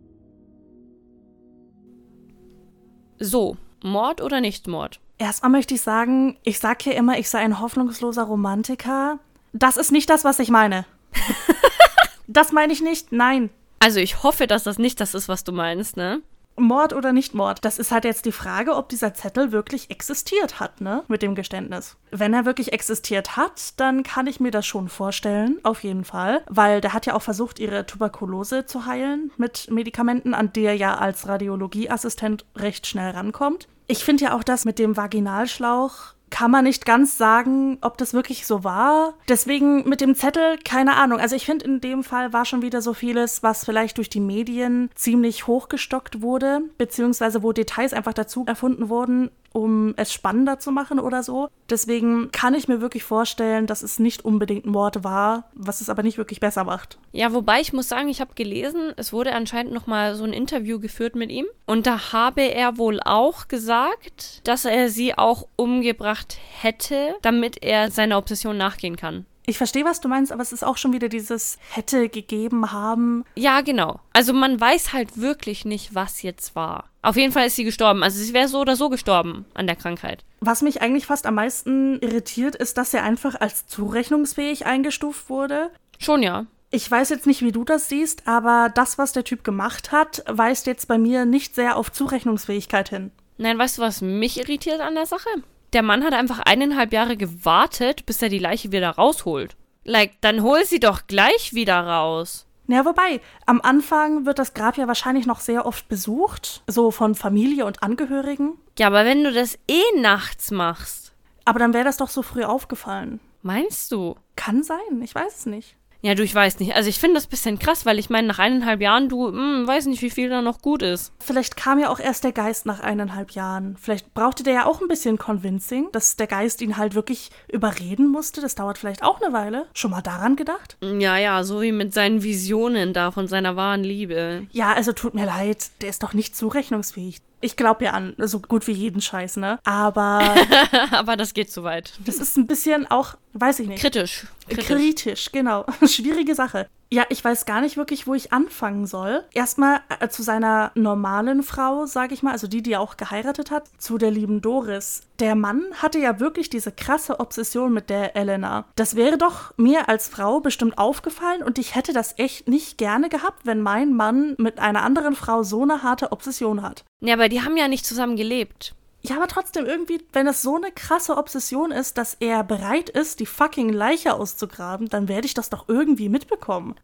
[3.24, 5.00] So, Mord oder nicht Mord?
[5.20, 9.20] Erstmal möchte ich sagen, ich sag hier immer, ich sei ein hoffnungsloser Romantiker.
[9.54, 10.86] Das ist nicht das, was ich meine.
[12.28, 13.52] das meine ich nicht, nein.
[13.78, 16.24] Also ich hoffe, dass das nicht das ist, was du meinst, ne?
[16.56, 20.60] Mord oder nicht Mord, das ist halt jetzt die Frage, ob dieser Zettel wirklich existiert
[20.60, 21.04] hat, ne?
[21.08, 21.98] Mit dem Geständnis.
[22.12, 26.44] Wenn er wirklich existiert hat, dann kann ich mir das schon vorstellen, auf jeden Fall.
[26.50, 30.76] Weil der hat ja auch versucht, ihre Tuberkulose zu heilen mit Medikamenten, an die er
[30.76, 33.68] ja als Radiologieassistent recht schnell rankommt.
[33.88, 38.14] Ich finde ja auch das mit dem Vaginalschlauch kann man nicht ganz sagen, ob das
[38.14, 39.14] wirklich so war.
[39.28, 41.20] Deswegen mit dem Zettel, keine Ahnung.
[41.20, 44.20] Also ich finde, in dem Fall war schon wieder so vieles, was vielleicht durch die
[44.20, 50.72] Medien ziemlich hochgestockt wurde, beziehungsweise wo Details einfach dazu erfunden wurden, um es spannender zu
[50.72, 51.50] machen oder so.
[51.70, 55.90] Deswegen kann ich mir wirklich vorstellen, dass es nicht unbedingt ein Mord war, was es
[55.90, 56.98] aber nicht wirklich besser macht.
[57.12, 60.34] Ja, wobei ich muss sagen, ich habe gelesen, es wurde anscheinend noch mal so ein
[60.34, 65.48] Interview geführt mit ihm und da habe er wohl auch gesagt, dass er sie auch
[65.56, 69.26] umgebracht hätte, damit er seiner Obsession nachgehen kann.
[69.46, 73.26] Ich verstehe, was du meinst, aber es ist auch schon wieder dieses hätte gegeben haben.
[73.36, 74.00] Ja, genau.
[74.14, 76.91] Also man weiß halt wirklich nicht, was jetzt war.
[77.02, 78.04] Auf jeden Fall ist sie gestorben.
[78.04, 80.24] Also sie wäre so oder so gestorben an der Krankheit.
[80.40, 85.72] Was mich eigentlich fast am meisten irritiert, ist, dass er einfach als zurechnungsfähig eingestuft wurde.
[86.00, 86.46] Schon ja.
[86.70, 90.24] Ich weiß jetzt nicht, wie du das siehst, aber das, was der Typ gemacht hat,
[90.28, 93.12] weist jetzt bei mir nicht sehr auf Zurechnungsfähigkeit hin.
[93.38, 95.30] Nein, weißt du, was mich irritiert an der Sache?
[95.74, 99.56] Der Mann hat einfach eineinhalb Jahre gewartet, bis er die Leiche wieder rausholt.
[99.84, 102.46] Like, dann hol sie doch gleich wieder raus.
[102.72, 107.16] Ja, wobei, am Anfang wird das Grab ja wahrscheinlich noch sehr oft besucht, so von
[107.16, 108.58] Familie und Angehörigen.
[108.80, 111.14] Ja, aber wenn du das eh nachts machst.
[111.44, 113.20] Aber dann wäre das doch so früh aufgefallen.
[113.42, 114.16] Meinst du?
[114.38, 115.76] Kann sein, ich weiß es nicht.
[116.02, 116.76] Ja, du, ich weiß nicht.
[116.76, 119.68] Also ich finde das ein bisschen krass, weil ich meine, nach eineinhalb Jahren, du, hm,
[119.68, 121.14] weiß nicht, wie viel da noch gut ist.
[121.20, 123.78] Vielleicht kam ja auch erst der Geist nach eineinhalb Jahren.
[123.80, 128.08] Vielleicht brauchte der ja auch ein bisschen Convincing, dass der Geist ihn halt wirklich überreden
[128.08, 128.42] musste.
[128.42, 129.68] Das dauert vielleicht auch eine Weile.
[129.74, 130.78] Schon mal daran gedacht?
[130.82, 134.48] Ja, ja, so wie mit seinen Visionen da von seiner wahren Liebe.
[134.52, 137.22] Ja, also tut mir leid, der ist doch nicht zurechnungsfähig.
[137.42, 139.60] Ich glaube ja an so gut wie jeden Scheiß, ne?
[139.64, 140.36] Aber.
[140.92, 141.94] Aber das geht zu weit.
[142.06, 143.82] Das ist ein bisschen auch, weiß ich nicht.
[143.82, 144.28] Kritisch.
[144.48, 145.66] Kritisch, Kritisch genau.
[145.88, 146.68] Schwierige Sache.
[146.94, 149.24] Ja, ich weiß gar nicht wirklich, wo ich anfangen soll.
[149.34, 153.50] Erstmal äh, zu seiner normalen Frau, sage ich mal, also die, die er auch geheiratet
[153.50, 155.04] hat, zu der lieben Doris.
[155.20, 158.66] Der Mann hatte ja wirklich diese krasse Obsession mit der Elena.
[158.76, 163.08] Das wäre doch mir als Frau bestimmt aufgefallen und ich hätte das echt nicht gerne
[163.08, 166.84] gehabt, wenn mein Mann mit einer anderen Frau so eine harte Obsession hat.
[167.00, 168.76] Ja, aber die haben ja nicht zusammen gelebt.
[169.04, 173.20] Ja, aber trotzdem irgendwie, wenn es so eine krasse Obsession ist, dass er bereit ist,
[173.20, 176.76] die fucking Leiche auszugraben, dann werde ich das doch irgendwie mitbekommen.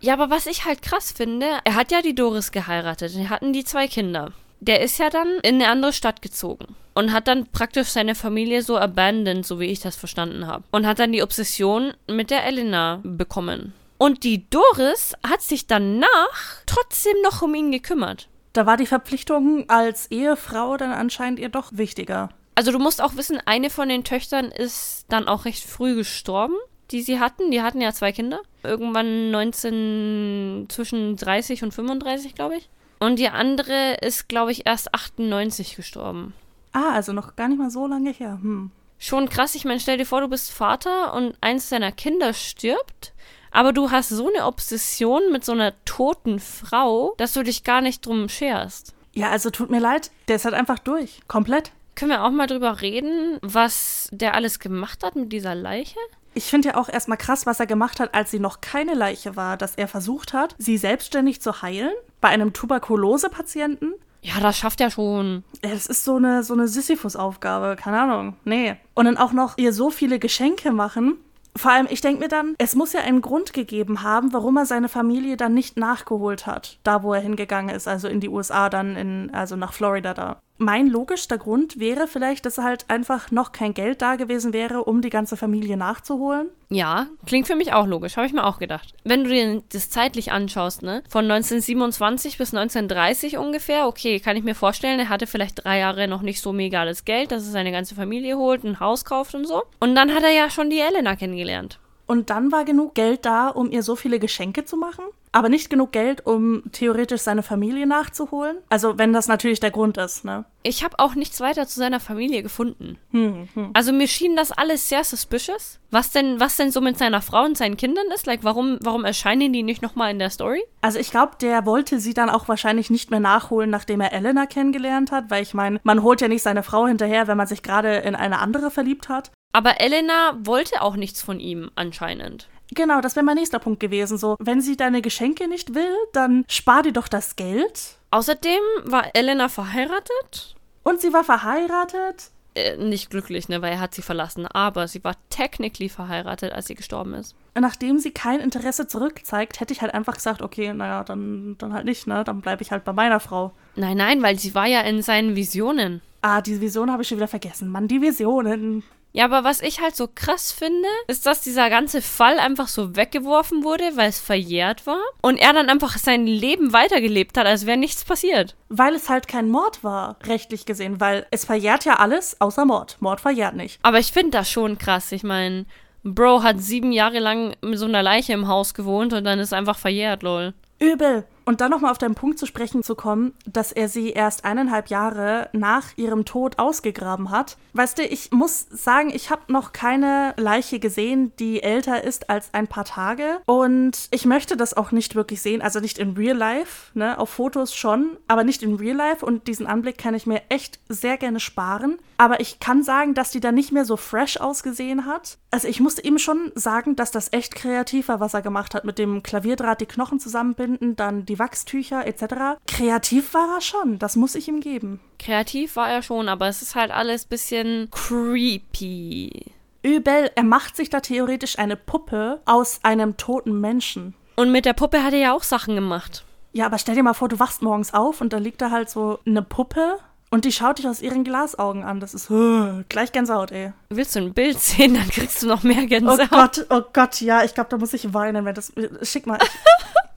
[0.00, 3.52] Ja, aber was ich halt krass finde, er hat ja die Doris geheiratet, die hatten
[3.52, 4.32] die zwei Kinder.
[4.60, 8.62] Der ist ja dann in eine andere Stadt gezogen und hat dann praktisch seine Familie
[8.62, 10.64] so abandoned, so wie ich das verstanden habe.
[10.70, 13.74] Und hat dann die Obsession mit der Elena bekommen.
[13.98, 18.28] Und die Doris hat sich danach trotzdem noch um ihn gekümmert.
[18.56, 22.30] Da war die Verpflichtung als Ehefrau dann anscheinend ihr doch wichtiger.
[22.54, 26.54] Also du musst auch wissen, eine von den Töchtern ist dann auch recht früh gestorben,
[26.90, 27.50] die sie hatten.
[27.50, 28.40] Die hatten ja zwei Kinder.
[28.62, 32.70] Irgendwann 19 zwischen 30 und 35, glaube ich.
[32.98, 36.32] Und die andere ist, glaube ich, erst 98 gestorben.
[36.72, 38.38] Ah, also noch gar nicht mal so lange her.
[38.40, 38.70] Hm.
[38.98, 39.54] Schon krass.
[39.54, 43.12] Ich meine, stell dir vor, du bist Vater und eins deiner Kinder stirbt
[43.56, 47.80] aber du hast so eine Obsession mit so einer toten Frau, dass du dich gar
[47.80, 48.94] nicht drum scherst.
[49.14, 51.20] Ja, also tut mir leid, der ist halt einfach durch.
[51.26, 51.72] Komplett.
[51.94, 55.98] Können wir auch mal drüber reden, was der alles gemacht hat mit dieser Leiche?
[56.34, 59.36] Ich finde ja auch erstmal krass, was er gemacht hat, als sie noch keine Leiche
[59.36, 63.94] war, dass er versucht hat, sie selbstständig zu heilen bei einem Tuberkulose-Patienten.
[64.20, 65.44] Ja, das schafft er schon.
[65.64, 68.36] Ja, das ist so eine, so eine Sisyphus-Aufgabe, keine Ahnung.
[68.44, 68.76] Nee.
[68.92, 71.16] Und dann auch noch ihr so viele Geschenke machen,
[71.56, 74.66] vor allem, ich denke mir dann, es muss ja einen Grund gegeben haben, warum er
[74.66, 78.68] seine Familie dann nicht nachgeholt hat, da wo er hingegangen ist, also in die USA,
[78.68, 83.52] dann in, also nach Florida da mein logischster Grund wäre vielleicht, dass halt einfach noch
[83.52, 86.48] kein Geld da gewesen wäre, um die ganze Familie nachzuholen.
[86.68, 88.94] Ja, klingt für mich auch logisch, habe ich mir auch gedacht.
[89.04, 94.44] Wenn du dir das zeitlich anschaust, ne, von 1927 bis 1930 ungefähr, okay, kann ich
[94.44, 97.52] mir vorstellen, er hatte vielleicht drei Jahre noch nicht so mega das Geld, dass er
[97.52, 99.62] seine ganze Familie holt, ein Haus kauft und so.
[99.78, 101.78] Und dann hat er ja schon die Elena kennengelernt.
[102.06, 105.04] Und dann war genug Geld da, um ihr so viele Geschenke zu machen?
[105.36, 108.56] Aber nicht genug Geld, um theoretisch seine Familie nachzuholen.
[108.70, 110.46] Also wenn das natürlich der Grund ist, ne?
[110.62, 112.96] Ich habe auch nichts weiter zu seiner Familie gefunden.
[113.10, 113.70] Hm, hm.
[113.74, 115.78] Also mir schien das alles sehr suspicious.
[115.90, 118.24] Was denn, was denn so mit seiner Frau und seinen Kindern ist?
[118.24, 120.64] Like, warum, warum erscheinen die nicht nochmal in der Story?
[120.80, 124.46] Also ich glaube, der wollte sie dann auch wahrscheinlich nicht mehr nachholen, nachdem er Elena
[124.46, 127.62] kennengelernt hat, weil ich meine, man holt ja nicht seine Frau hinterher, wenn man sich
[127.62, 129.32] gerade in eine andere verliebt hat.
[129.52, 132.48] Aber Elena wollte auch nichts von ihm anscheinend.
[132.74, 134.18] Genau, das wäre mein nächster Punkt gewesen.
[134.18, 137.96] So, wenn sie deine Geschenke nicht will, dann spar dir doch das Geld.
[138.10, 140.56] Außerdem war Elena verheiratet.
[140.82, 142.30] Und sie war verheiratet.
[142.54, 144.46] Äh, nicht glücklich, ne, weil er hat sie verlassen.
[144.46, 147.34] Aber sie war technically verheiratet, als sie gestorben ist.
[147.54, 151.84] Nachdem sie kein Interesse zurückzeigt, hätte ich halt einfach gesagt, okay, naja, dann, dann halt
[151.84, 152.24] nicht, ne?
[152.24, 153.52] Dann bleibe ich halt bei meiner Frau.
[153.76, 156.00] Nein, nein, weil sie war ja in seinen Visionen.
[156.22, 157.68] Ah, die Vision habe ich schon wieder vergessen.
[157.68, 158.82] Mann, die Visionen.
[159.16, 162.96] Ja, aber was ich halt so krass finde, ist, dass dieser ganze Fall einfach so
[162.96, 165.00] weggeworfen wurde, weil es verjährt war.
[165.22, 168.56] Und er dann einfach sein Leben weitergelebt hat, als wäre nichts passiert.
[168.68, 171.00] Weil es halt kein Mord war, rechtlich gesehen.
[171.00, 172.98] Weil es verjährt ja alles außer Mord.
[173.00, 173.78] Mord verjährt nicht.
[173.82, 175.10] Aber ich finde das schon krass.
[175.12, 175.64] Ich meine,
[176.04, 179.54] Bro hat sieben Jahre lang mit so einer Leiche im Haus gewohnt und dann ist
[179.54, 180.52] einfach verjährt, lol.
[180.78, 181.24] Übel.
[181.48, 184.88] Und dann nochmal auf deinen Punkt zu sprechen zu kommen, dass er sie erst eineinhalb
[184.88, 187.56] Jahre nach ihrem Tod ausgegraben hat.
[187.72, 192.52] Weißt du, ich muss sagen, ich habe noch keine Leiche gesehen, die älter ist als
[192.52, 193.38] ein paar Tage.
[193.46, 195.62] Und ich möchte das auch nicht wirklich sehen.
[195.62, 197.16] Also nicht in Real Life, ne?
[197.16, 199.24] Auf Fotos schon, aber nicht in Real Life.
[199.24, 201.98] Und diesen Anblick kann ich mir echt sehr gerne sparen.
[202.18, 205.38] Aber ich kann sagen, dass die da nicht mehr so fresh ausgesehen hat.
[205.52, 208.84] Also ich musste ihm schon sagen, dass das echt kreativ war, was er gemacht hat.
[208.84, 212.58] Mit dem Klavierdraht die Knochen zusammenbinden, dann die Wachstücher etc.
[212.66, 215.00] Kreativ war er schon, das muss ich ihm geben.
[215.18, 219.52] Kreativ war er schon, aber es ist halt alles bisschen creepy.
[219.82, 224.14] Übel, er macht sich da theoretisch eine Puppe aus einem toten Menschen.
[224.34, 226.24] Und mit der Puppe hat er ja auch Sachen gemacht.
[226.52, 228.90] Ja, aber stell dir mal vor, du wachst morgens auf und da liegt da halt
[228.90, 229.98] so eine Puppe
[230.30, 232.00] und die schaut dich aus ihren Glasaugen an.
[232.00, 233.72] Das ist uh, gleich Gänsehaut, ey.
[233.90, 236.28] Willst du ein Bild sehen, dann kriegst du noch mehr Gänsehaut.
[236.30, 238.72] Oh Gott, oh Gott, ja, ich glaube, da muss ich weinen, wenn das.
[239.02, 239.38] Schick mal.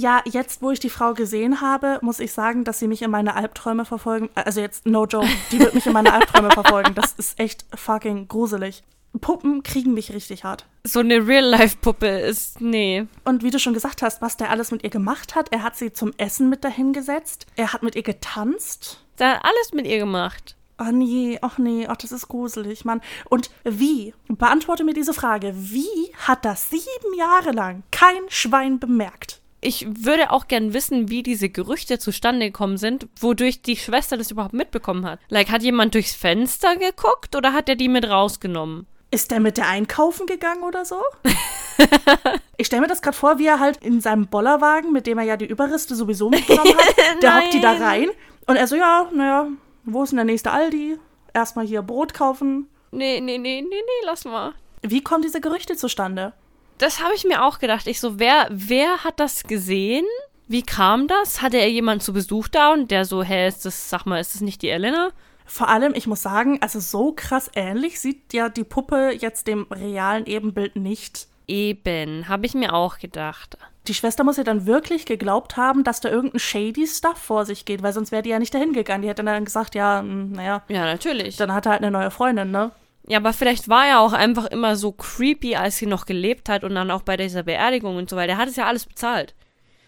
[0.00, 3.10] ja, jetzt, wo ich die Frau gesehen habe, muss ich sagen, dass sie mich in
[3.10, 4.30] meine Albträume verfolgen.
[4.34, 6.94] Also jetzt, no joke, die wird mich in meine Albträume verfolgen.
[6.94, 8.82] Das ist echt fucking gruselig.
[9.20, 10.66] Puppen kriegen mich richtig hart.
[10.84, 13.06] So eine Real-Life-Puppe ist, nee.
[13.24, 15.76] Und wie du schon gesagt hast, was der alles mit ihr gemacht hat, er hat
[15.76, 19.04] sie zum Essen mit dahin gesetzt, er hat mit ihr getanzt.
[19.18, 20.56] Der hat alles mit ihr gemacht.
[20.78, 23.02] Ach nee, ach nee, ach, das ist gruselig, Mann.
[23.28, 24.14] Und wie?
[24.28, 25.52] Beantworte mir diese Frage.
[25.54, 29.40] Wie hat das sieben Jahre lang kein Schwein bemerkt?
[29.62, 34.30] Ich würde auch gern wissen, wie diese Gerüchte zustande gekommen sind, wodurch die Schwester das
[34.30, 35.20] überhaupt mitbekommen hat.
[35.28, 38.86] Like, hat jemand durchs Fenster geguckt oder hat er die mit rausgenommen?
[39.10, 41.02] Ist der mit der einkaufen gegangen oder so?
[42.56, 45.24] ich stelle mir das gerade vor, wie er halt in seinem Bollerwagen, mit dem er
[45.24, 48.08] ja die Überreste sowieso mitgenommen hat, der hockt die da rein
[48.46, 49.48] und er so, ja, naja,
[49.84, 50.98] wo ist denn der nächste Aldi?
[51.34, 52.68] Erstmal hier Brot kaufen.
[52.92, 54.54] Nee, nee, nee, nee, nee, lass mal.
[54.82, 56.32] Wie kommen diese Gerüchte zustande?
[56.80, 57.86] Das habe ich mir auch gedacht.
[57.86, 60.06] Ich so, wer, wer hat das gesehen?
[60.48, 61.42] Wie kam das?
[61.42, 64.34] Hatte er jemanden zu Besuch da und der so, hä, ist das, sag mal, ist
[64.34, 65.10] das nicht die Elena?
[65.44, 69.66] Vor allem, ich muss sagen, also so krass ähnlich sieht ja die Puppe jetzt dem
[69.70, 71.28] realen Ebenbild nicht.
[71.46, 73.58] Eben, habe ich mir auch gedacht.
[73.86, 77.66] Die Schwester muss ja dann wirklich geglaubt haben, dass da irgendein shady Stuff vor sich
[77.66, 79.02] geht, weil sonst wäre die ja nicht dahin gegangen.
[79.02, 80.62] Die hätte dann gesagt, ja, naja.
[80.68, 81.36] Ja, natürlich.
[81.36, 82.70] Dann hat er halt eine neue Freundin, ne?
[83.10, 86.62] Ja, aber vielleicht war er auch einfach immer so creepy, als sie noch gelebt hat
[86.62, 88.34] und dann auch bei dieser Beerdigung und so weiter.
[88.34, 89.34] Er hat es ja alles bezahlt.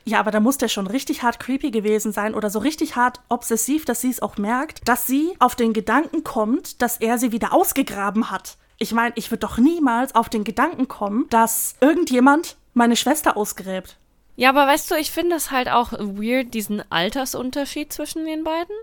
[0.05, 3.21] Ja, aber da muss der schon richtig hart creepy gewesen sein oder so richtig hart
[3.29, 7.31] obsessiv, dass sie es auch merkt, dass sie auf den Gedanken kommt, dass er sie
[7.31, 8.57] wieder ausgegraben hat.
[8.79, 13.99] Ich meine, ich würde doch niemals auf den Gedanken kommen, dass irgendjemand meine Schwester ausgräbt.
[14.35, 18.75] Ja, aber weißt du, ich finde es halt auch weird, diesen Altersunterschied zwischen den beiden.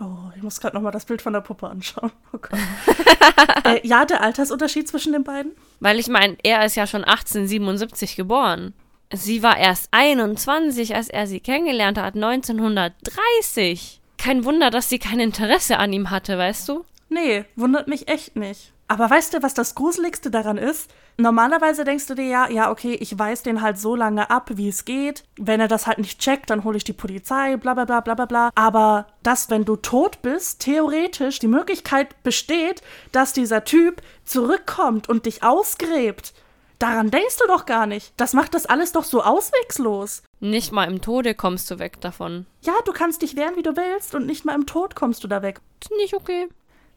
[0.00, 2.10] Oh, ich muss gerade nochmal das Bild von der Puppe anschauen.
[2.32, 2.38] Oh
[3.68, 5.52] äh, ja, der Altersunterschied zwischen den beiden?
[5.80, 8.74] Weil ich meine, er ist ja schon 1877 geboren.
[9.12, 14.00] Sie war erst 21, als er sie kennengelernt hat, 1930.
[14.18, 16.84] Kein Wunder, dass sie kein Interesse an ihm hatte, weißt du?
[17.08, 18.72] Nee, wundert mich echt nicht.
[18.88, 20.90] Aber weißt du, was das Gruseligste daran ist?
[21.16, 24.68] Normalerweise denkst du dir ja, ja, okay, ich weiß den halt so lange ab, wie
[24.68, 25.22] es geht.
[25.38, 28.14] Wenn er das halt nicht checkt, dann hole ich die Polizei, bla bla bla bla
[28.14, 28.50] bla bla.
[28.56, 35.26] Aber dass, wenn du tot bist, theoretisch die Möglichkeit besteht, dass dieser Typ zurückkommt und
[35.26, 36.34] dich ausgräbt.
[36.80, 38.12] Daran denkst du doch gar nicht.
[38.16, 40.22] Das macht das alles doch so auswegslos.
[40.40, 42.46] Nicht mal im Tode kommst du weg davon.
[42.62, 45.28] Ja, du kannst dich wehren, wie du willst, und nicht mal im Tod kommst du
[45.28, 45.60] da weg.
[45.80, 46.48] Ist nicht okay.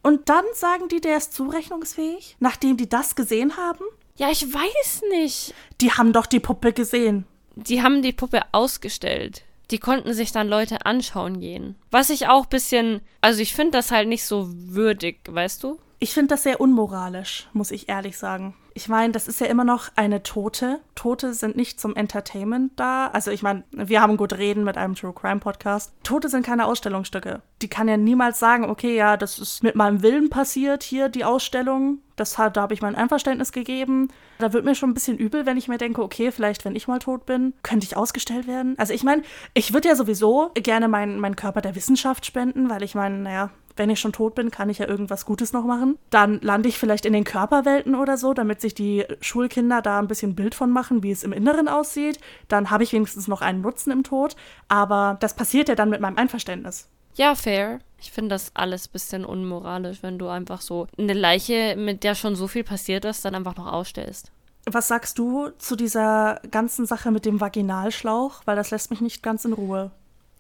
[0.02, 3.84] Und dann sagen die, der ist zurechnungsfähig, nachdem die das gesehen haben?
[4.18, 5.54] Ja, ich weiß nicht.
[5.80, 7.26] Die haben doch die Puppe gesehen.
[7.56, 9.44] die haben die Puppe ausgestellt.
[9.72, 11.76] Die konnten sich dann Leute anschauen gehen.
[11.92, 15.80] Was ich auch bisschen, also ich finde das halt nicht so würdig, weißt du?
[16.00, 18.54] Ich finde das sehr unmoralisch, muss ich ehrlich sagen.
[18.76, 20.80] Ich meine, das ist ja immer noch eine Tote.
[20.94, 23.08] Tote sind nicht zum Entertainment da.
[23.08, 25.92] Also ich meine, wir haben gut reden mit einem True Crime Podcast.
[26.04, 27.42] Tote sind keine Ausstellungsstücke.
[27.64, 31.26] Die kann ja niemals sagen, okay, ja, das ist mit meinem Willen passiert hier, die
[31.26, 31.98] Ausstellung.
[32.16, 34.10] Das hat, da habe ich mein Einverständnis gegeben.
[34.38, 36.88] Da wird mir schon ein bisschen übel, wenn ich mir denke, okay, vielleicht, wenn ich
[36.88, 38.76] mal tot bin, könnte ich ausgestellt werden.
[38.78, 39.24] Also ich meine,
[39.56, 43.50] ich würde ja sowieso gerne meinen mein Körper der Wissenschaft spenden, weil ich meine, naja,
[43.78, 45.98] wenn ich schon tot bin, kann ich ja irgendwas Gutes noch machen.
[46.10, 50.08] Dann lande ich vielleicht in den Körperwelten oder so, damit sich die Schulkinder da ein
[50.08, 52.20] bisschen Bild von machen, wie es im Inneren aussieht.
[52.48, 54.36] Dann habe ich wenigstens noch einen Nutzen im Tod.
[54.68, 56.90] Aber das passiert ja dann mit meinem Einverständnis.
[57.16, 57.80] Ja, fair.
[58.00, 62.14] Ich finde das alles ein bisschen unmoralisch, wenn du einfach so eine Leiche, mit der
[62.14, 64.32] schon so viel passiert ist, dann einfach noch ausstellst.
[64.70, 68.42] Was sagst du zu dieser ganzen Sache mit dem Vaginalschlauch?
[68.46, 69.92] Weil das lässt mich nicht ganz in Ruhe.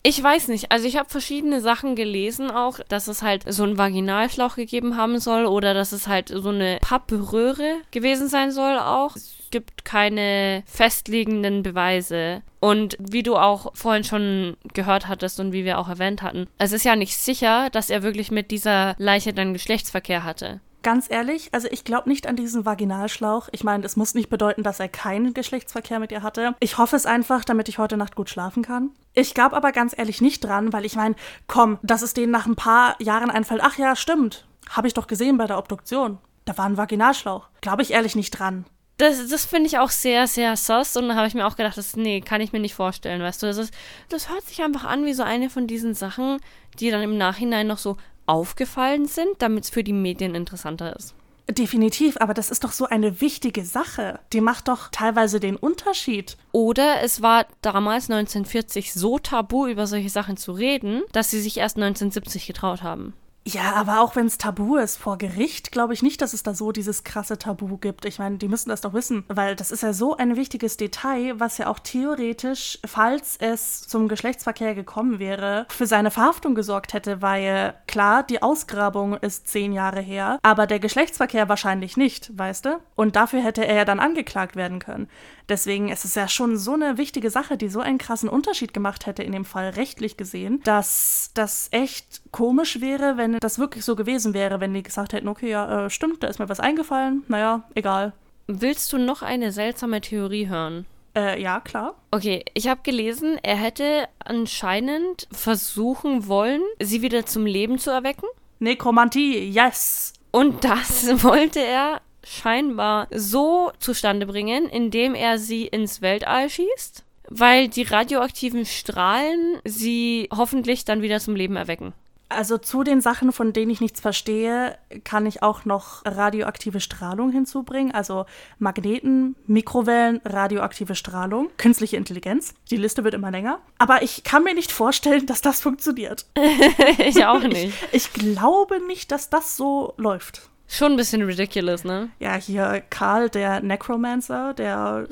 [0.03, 0.71] Ich weiß nicht.
[0.71, 5.19] Also ich habe verschiedene Sachen gelesen auch, dass es halt so einen Vaginalschlauch gegeben haben
[5.19, 9.15] soll oder dass es halt so eine Pappröhre gewesen sein soll auch.
[9.15, 12.41] Es gibt keine festliegenden Beweise.
[12.59, 16.71] Und wie du auch vorhin schon gehört hattest und wie wir auch erwähnt hatten, es
[16.71, 20.59] ist ja nicht sicher, dass er wirklich mit dieser Leiche dann Geschlechtsverkehr hatte.
[20.83, 23.49] Ganz ehrlich, also ich glaube nicht an diesen Vaginalschlauch.
[23.51, 26.55] Ich meine, es muss nicht bedeuten, dass er keinen Geschlechtsverkehr mit ihr hatte.
[26.59, 28.91] Ich hoffe es einfach, damit ich heute Nacht gut schlafen kann.
[29.13, 31.15] Ich glaube aber ganz ehrlich nicht dran, weil ich meine,
[31.47, 35.07] komm, dass es denen nach ein paar Jahren einfällt, ach ja, stimmt, habe ich doch
[35.07, 36.19] gesehen bei der Obduktion.
[36.45, 37.49] Da war ein Vaginalschlauch.
[37.61, 38.65] Glaube ich ehrlich nicht dran.
[38.97, 41.77] Das, das finde ich auch sehr, sehr sus und da habe ich mir auch gedacht,
[41.77, 43.47] das, nee, kann ich mir nicht vorstellen, weißt du.
[43.47, 43.73] Das, ist,
[44.09, 46.39] das hört sich einfach an wie so eine von diesen Sachen,
[46.79, 51.15] die dann im Nachhinein noch so aufgefallen sind, damit es für die Medien interessanter ist.
[51.49, 54.19] Definitiv, aber das ist doch so eine wichtige Sache.
[54.33, 56.35] Die macht doch teilweise den Unterschied.
[56.51, 61.57] Oder es war damals 1940 so tabu, über solche Sachen zu reden, dass sie sich
[61.57, 63.13] erst 1970 getraut haben.
[63.47, 66.53] Ja, aber auch wenn es tabu ist vor Gericht, glaube ich nicht, dass es da
[66.53, 68.03] so dieses krasse Tabu gibt.
[68.03, 71.39] Ich meine, die müssen das doch wissen, weil das ist ja so ein wichtiges Detail,
[71.39, 77.21] was ja auch theoretisch, falls es zum Geschlechtsverkehr gekommen wäre, für seine Verhaftung gesorgt hätte,
[77.21, 82.81] weil klar, die Ausgrabung ist zehn Jahre her, aber der Geschlechtsverkehr wahrscheinlich nicht, weißt du?
[82.95, 85.07] Und dafür hätte er ja dann angeklagt werden können.
[85.47, 89.05] Deswegen ist es ja schon so eine wichtige Sache, die so einen krassen Unterschied gemacht
[89.05, 93.95] hätte in dem Fall rechtlich gesehen, dass das echt komisch wäre, wenn das wirklich so
[93.95, 97.23] gewesen wäre, wenn die gesagt hätten, okay, ja, äh, stimmt, da ist mir was eingefallen,
[97.27, 98.13] naja, egal.
[98.47, 100.85] Willst du noch eine seltsame Theorie hören?
[101.15, 101.95] Äh, ja, klar.
[102.11, 108.27] Okay, ich habe gelesen, er hätte anscheinend versuchen wollen, sie wieder zum Leben zu erwecken.
[108.59, 110.13] Nekromantie, yes!
[110.31, 117.67] Und das wollte er scheinbar so zustande bringen, indem er sie ins Weltall schießt, weil
[117.67, 121.93] die radioaktiven Strahlen sie hoffentlich dann wieder zum Leben erwecken.
[122.29, 127.31] Also zu den Sachen, von denen ich nichts verstehe, kann ich auch noch radioaktive Strahlung
[127.31, 127.93] hinzubringen.
[127.93, 128.25] Also
[128.59, 132.53] Magneten, Mikrowellen, radioaktive Strahlung, künstliche Intelligenz.
[132.69, 133.59] Die Liste wird immer länger.
[133.77, 136.25] Aber ich kann mir nicht vorstellen, dass das funktioniert.
[136.97, 137.73] ich auch nicht.
[137.91, 140.49] Ich, ich glaube nicht, dass das so läuft.
[140.67, 142.09] Schon ein bisschen ridiculous, ne?
[142.19, 145.07] Ja, hier Karl, der Necromancer, der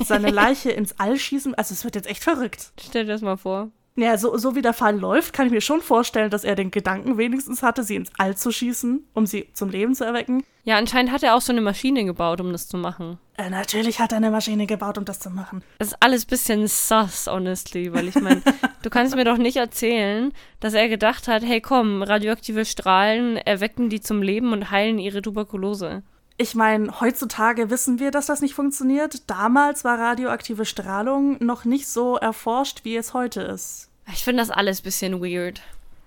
[0.00, 1.54] seine Leiche ins All schießen.
[1.54, 2.72] Also es wird jetzt echt verrückt.
[2.80, 3.70] Stell dir das mal vor.
[3.96, 6.70] Ja, so, so wie der Fall läuft, kann ich mir schon vorstellen, dass er den
[6.70, 10.44] Gedanken wenigstens hatte, sie ins All zu schießen, um sie zum Leben zu erwecken.
[10.64, 13.18] Ja, anscheinend hat er auch so eine Maschine gebaut, um das zu machen.
[13.38, 15.62] Äh, natürlich hat er eine Maschine gebaut, um das zu machen.
[15.78, 18.42] Das ist alles ein bisschen sus, honestly, weil ich meine,
[18.82, 23.88] du kannst mir doch nicht erzählen, dass er gedacht hat, hey komm, radioaktive Strahlen erwecken
[23.88, 26.02] die zum Leben und heilen ihre Tuberkulose.
[26.38, 29.30] Ich meine, heutzutage wissen wir, dass das nicht funktioniert.
[29.30, 33.88] Damals war radioaktive Strahlung noch nicht so erforscht, wie es heute ist.
[34.12, 35.62] Ich finde das alles ein bisschen weird.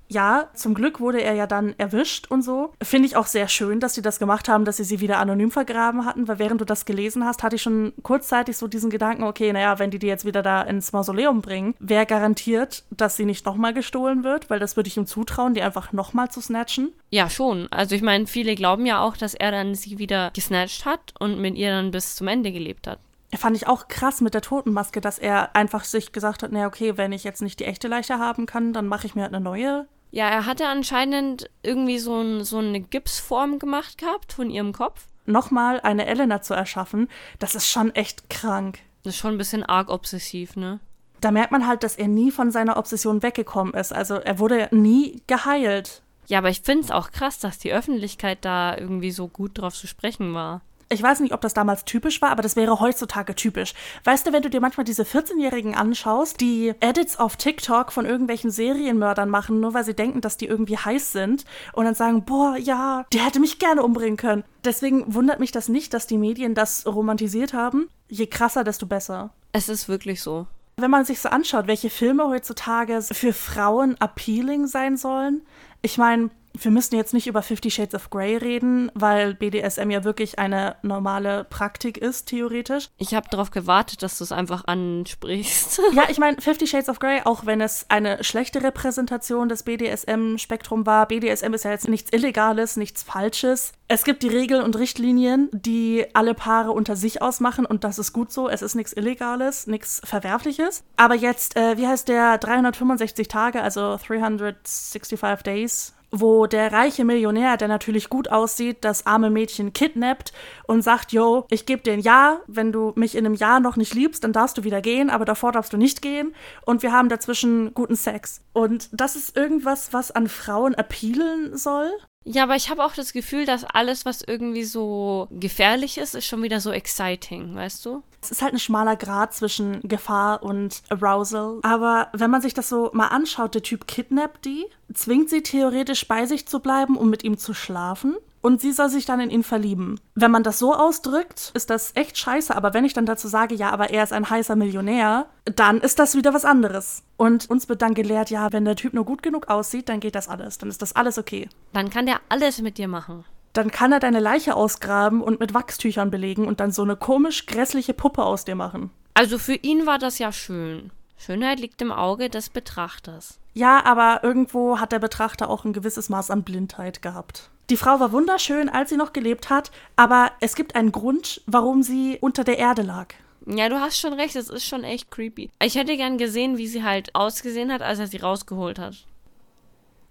[0.10, 2.74] Ja, zum Glück wurde er ja dann erwischt und so.
[2.82, 5.52] Finde ich auch sehr schön, dass sie das gemacht haben, dass sie sie wieder anonym
[5.52, 9.24] vergraben hatten, weil während du das gelesen hast, hatte ich schon kurzzeitig so diesen Gedanken,
[9.24, 13.26] okay, naja, wenn die die jetzt wieder da ins Mausoleum bringen, wer garantiert, dass sie
[13.26, 16.92] nicht nochmal gestohlen wird, weil das würde ich ihm zutrauen, die einfach nochmal zu snatchen.
[17.12, 17.68] Ja, schon.
[17.72, 21.40] Also ich meine, viele glauben ja auch, dass er dann sie wieder gesnatcht hat und
[21.40, 23.00] mit ihr dann bis zum Ende gelebt hat
[23.38, 26.98] fand ich auch krass mit der Totenmaske, dass er einfach sich gesagt hat, naja, okay,
[26.98, 29.44] wenn ich jetzt nicht die echte Leiche haben kann, dann mache ich mir halt eine
[29.44, 29.88] neue.
[30.12, 35.08] Ja, er hatte anscheinend irgendwie so, ein, so eine Gipsform gemacht gehabt von ihrem Kopf.
[35.26, 38.80] Nochmal eine Elena zu erschaffen, das ist schon echt krank.
[39.04, 40.80] Das ist schon ein bisschen arg obsessiv, ne?
[41.22, 43.94] Da merkt man halt, dass er nie von seiner Obsession weggekommen ist.
[43.94, 46.02] Also er wurde nie geheilt.
[46.28, 49.74] Ja, aber ich finde es auch krass, dass die Öffentlichkeit da irgendwie so gut drauf
[49.74, 50.62] zu sprechen war.
[50.92, 53.76] Ich weiß nicht, ob das damals typisch war, aber das wäre heutzutage typisch.
[54.06, 58.50] Weißt du, wenn du dir manchmal diese 14-Jährigen anschaust, die Edits auf TikTok von irgendwelchen
[58.50, 62.58] Serienmördern machen, nur weil sie denken, dass die irgendwie heiß sind und dann sagen, boah,
[62.58, 64.44] ja, der hätte mich gerne umbringen können.
[64.64, 67.88] Deswegen wundert mich das nicht, dass die Medien das romantisiert haben.
[68.08, 69.30] Je krasser, desto besser.
[69.52, 70.48] Es ist wirklich so.
[70.78, 75.44] Wenn man sich so anschaut, welche Filme heutzutage für Frauen appealing sein sollen,
[75.84, 80.04] ich meine, wir müssen jetzt nicht über Fifty Shades of Grey reden, weil BDSM ja
[80.04, 82.90] wirklich eine normale Praktik ist, theoretisch.
[82.98, 85.82] Ich habe darauf gewartet, dass du es einfach ansprichst.
[85.94, 90.86] ja, ich meine, Fifty Shades of Grey, auch wenn es eine schlechte Repräsentation des BDSM-Spektrum
[90.86, 93.74] war, BDSM ist ja jetzt nichts Illegales, nichts Falsches.
[93.88, 98.14] Es gibt die Regeln und Richtlinien, die alle Paare unter sich ausmachen und das ist
[98.14, 98.48] gut so.
[98.48, 100.84] Es ist nichts Illegales, nichts Verwerfliches.
[100.96, 107.58] Aber jetzt, äh, wie heißt der 365 Tage, also 365 Days wo der reiche Millionär,
[107.58, 110.34] der natürlich gut aussieht, das arme Mädchen kidnappt
[110.68, 113.76] und sagt, yo, ich gebe dir ein Jahr, wenn du mich in einem Jahr noch
[113.76, 116.34] nicht liebst, dann darfst du wieder gehen, aber davor darfst du nicht gehen
[116.66, 118.42] und wir haben dazwischen guten Sex.
[118.54, 121.92] Und das ist irgendwas, was an Frauen appealen soll.
[122.26, 126.26] Ja, aber ich habe auch das Gefühl, dass alles, was irgendwie so gefährlich ist, ist
[126.26, 128.04] schon wieder so exciting, weißt du?
[128.22, 131.60] Es ist halt ein schmaler Grad zwischen Gefahr und Arousal.
[131.64, 136.08] Aber wenn man sich das so mal anschaut, der Typ kidnappt die, zwingt sie theoretisch
[136.08, 139.30] bei sich zu bleiben, um mit ihm zu schlafen und sie soll sich dann in
[139.30, 140.00] ihn verlieben.
[140.16, 143.56] Wenn man das so ausdrückt, ist das echt scheiße, aber wenn ich dann dazu sage,
[143.56, 147.04] ja, aber er ist ein heißer Millionär, dann ist das wieder was anderes.
[147.18, 150.16] Und uns wird dann gelehrt, ja, wenn der Typ nur gut genug aussieht, dann geht
[150.16, 151.50] das alles, dann ist das alles okay.
[151.74, 153.26] Dann kann der alles mit dir machen.
[153.54, 157.46] Dann kann er deine Leiche ausgraben und mit Wachstüchern belegen und dann so eine komisch
[157.46, 158.92] grässliche Puppe aus dir machen.
[159.16, 160.92] Also für ihn war das ja schön.
[161.18, 163.40] Schönheit liegt im Auge des Betrachters.
[163.54, 167.50] Ja, aber irgendwo hat der Betrachter auch ein gewisses Maß an Blindheit gehabt.
[167.70, 171.84] Die Frau war wunderschön, als sie noch gelebt hat, aber es gibt einen Grund, warum
[171.84, 173.14] sie unter der Erde lag.
[173.46, 175.50] Ja, du hast schon recht, es ist schon echt creepy.
[175.62, 179.06] Ich hätte gern gesehen, wie sie halt ausgesehen hat, als er sie rausgeholt hat.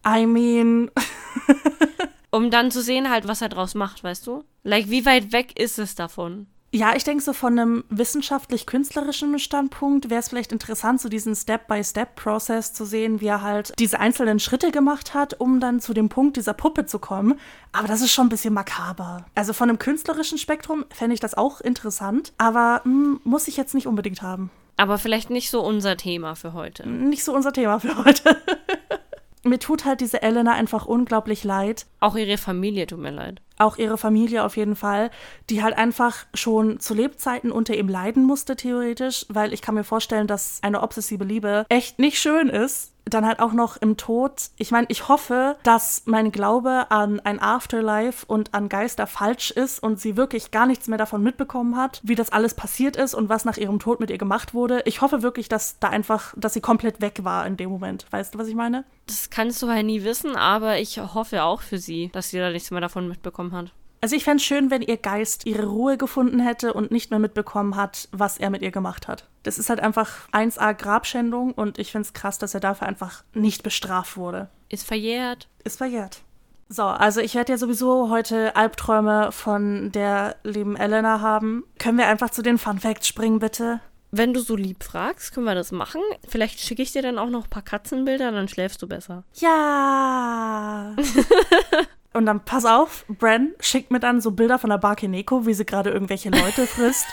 [0.06, 0.90] I mean.
[2.30, 4.44] um dann zu sehen halt, was er draus macht, weißt du?
[4.62, 6.46] Like, wie weit weg ist es davon?
[6.70, 12.74] Ja, ich denke, so von einem wissenschaftlich-künstlerischen Standpunkt wäre es vielleicht interessant, so diesen Step-by-Step-Prozess
[12.74, 16.36] zu sehen, wie er halt diese einzelnen Schritte gemacht hat, um dann zu dem Punkt
[16.36, 17.40] dieser Puppe zu kommen.
[17.72, 19.24] Aber das ist schon ein bisschen makaber.
[19.34, 23.56] Also von einem künstlerischen Spektrum fände ich das auch interessant, aber mh, hm, muss ich
[23.56, 24.50] jetzt nicht unbedingt haben.
[24.76, 26.86] Aber vielleicht nicht so unser Thema für heute.
[26.86, 28.36] Nicht so unser Thema für heute.
[29.44, 31.86] mir tut halt diese Elena einfach unglaublich leid.
[32.00, 35.10] Auch ihre Familie tut mir leid auch ihre Familie auf jeden Fall,
[35.50, 39.84] die halt einfach schon zu Lebzeiten unter ihm leiden musste, theoretisch, weil ich kann mir
[39.84, 44.50] vorstellen, dass eine obsessive Liebe echt nicht schön ist dann halt auch noch im Tod.
[44.56, 49.82] Ich meine, ich hoffe, dass mein Glaube an ein Afterlife und an Geister falsch ist
[49.82, 53.28] und sie wirklich gar nichts mehr davon mitbekommen hat, wie das alles passiert ist und
[53.28, 54.82] was nach ihrem Tod mit ihr gemacht wurde.
[54.84, 58.06] Ich hoffe wirklich, dass da einfach, dass sie komplett weg war in dem Moment.
[58.10, 58.84] Weißt du, was ich meine?
[59.06, 62.50] Das kannst du halt nie wissen, aber ich hoffe auch für sie, dass sie da
[62.50, 63.72] nichts mehr davon mitbekommen hat.
[64.00, 67.18] Also ich fände es schön, wenn ihr Geist ihre Ruhe gefunden hätte und nicht mehr
[67.18, 69.28] mitbekommen hat, was er mit ihr gemacht hat.
[69.42, 73.24] Das ist halt einfach 1a Grabschändung und ich finde es krass, dass er dafür einfach
[73.34, 74.48] nicht bestraft wurde.
[74.68, 75.48] Ist verjährt.
[75.64, 76.22] Ist verjährt.
[76.68, 81.64] So, also ich werde ja sowieso heute Albträume von der lieben Elena haben.
[81.78, 83.80] Können wir einfach zu den Fun Facts springen, bitte?
[84.10, 86.00] Wenn du so lieb fragst, können wir das machen.
[86.26, 89.24] Vielleicht schicke ich dir dann auch noch ein paar Katzenbilder, dann schläfst du besser.
[89.34, 90.94] Ja.
[92.18, 95.54] Und dann, pass auf, Bren schickt mir dann so Bilder von der Bar Kineko, wie
[95.54, 97.06] sie gerade irgendwelche Leute frisst.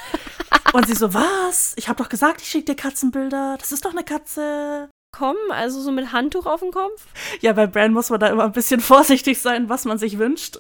[0.73, 1.75] Und sie so, was?
[1.77, 3.55] Ich habe doch gesagt, ich schicke dir Katzenbilder.
[3.59, 4.89] Das ist doch eine Katze.
[5.11, 7.05] Komm, also so mit Handtuch auf dem Kopf?
[7.39, 10.57] Ja, bei Bran muss man da immer ein bisschen vorsichtig sein, was man sich wünscht.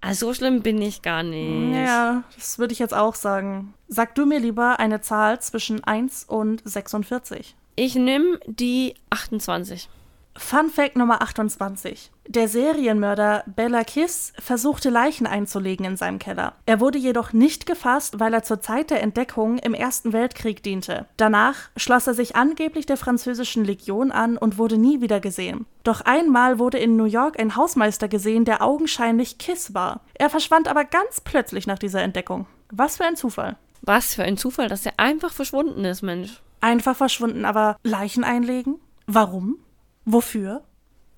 [0.00, 1.76] also so schlimm bin ich gar nicht.
[1.76, 3.74] Ja, das würde ich jetzt auch sagen.
[3.88, 7.54] Sag du mir lieber eine Zahl zwischen 1 und 46.
[7.76, 9.90] Ich nehme die 28.
[10.34, 12.10] Fun Fact Nummer 28.
[12.26, 16.54] Der Serienmörder Bella Kiss versuchte Leichen einzulegen in seinem Keller.
[16.64, 21.06] Er wurde jedoch nicht gefasst, weil er zur Zeit der Entdeckung im Ersten Weltkrieg diente.
[21.18, 25.66] Danach schloss er sich angeblich der französischen Legion an und wurde nie wieder gesehen.
[25.82, 30.00] Doch einmal wurde in New York ein Hausmeister gesehen, der augenscheinlich Kiss war.
[30.14, 32.46] Er verschwand aber ganz plötzlich nach dieser Entdeckung.
[32.70, 33.56] Was für ein Zufall.
[33.82, 36.42] Was für ein Zufall, dass er einfach verschwunden ist, Mensch.
[36.62, 38.80] Einfach verschwunden, aber Leichen einlegen?
[39.06, 39.58] Warum?
[40.06, 40.62] Wofür?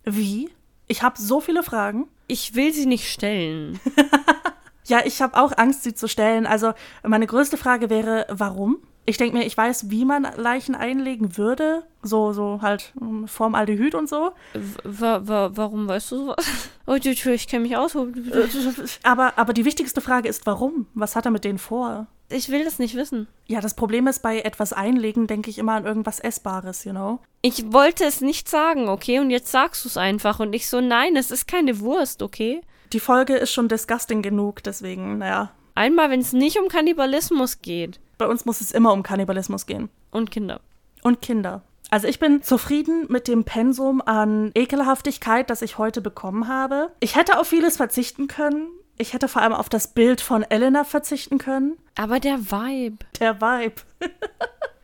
[0.05, 0.51] Wie?
[0.89, 2.09] Ich habe so viele Fragen.
[2.29, 3.81] Ich will sie nicht stellen.
[4.87, 6.47] ja, ich habe auch Angst, sie zu stellen.
[6.47, 6.73] Also
[7.03, 8.79] meine größte Frage wäre, warum?
[9.09, 11.85] Ich denke mir, ich weiß, wie man Leichen einlegen würde.
[12.03, 14.33] So, so halt ähm, Formaldehyd und so.
[14.83, 16.71] Wa warum weißt du sowas?
[16.87, 17.97] Oh, ich, ich kenne mich aus.
[19.03, 20.87] Aber, aber die wichtigste Frage ist, warum?
[20.95, 22.07] Was hat er mit denen vor?
[22.29, 23.29] Ich will das nicht wissen.
[23.47, 27.21] Ja, das Problem ist, bei etwas einlegen denke ich immer an irgendwas Essbares, you know?
[27.43, 29.21] Ich wollte es nicht sagen, okay?
[29.21, 30.41] Und jetzt sagst du es einfach.
[30.41, 32.63] Und ich so, nein, es ist keine Wurst, okay?
[32.93, 35.53] Die Folge ist schon disgusting genug, deswegen, naja.
[35.75, 38.01] Einmal, wenn es nicht um Kannibalismus geht.
[38.19, 39.91] Bei uns muss es immer um Kannibalismus gehen.
[40.11, 40.61] Und Kinder.
[41.03, 41.63] Und Kinder.
[41.91, 46.91] Also ich bin zufrieden mit dem Pensum an Ekelhaftigkeit, das ich heute bekommen habe.
[47.01, 48.69] Ich hätte auf vieles verzichten können.
[48.99, 51.77] Ich hätte vor allem auf das Bild von Elena verzichten können.
[51.95, 52.99] Aber der Vibe.
[53.21, 53.83] Der Vibe.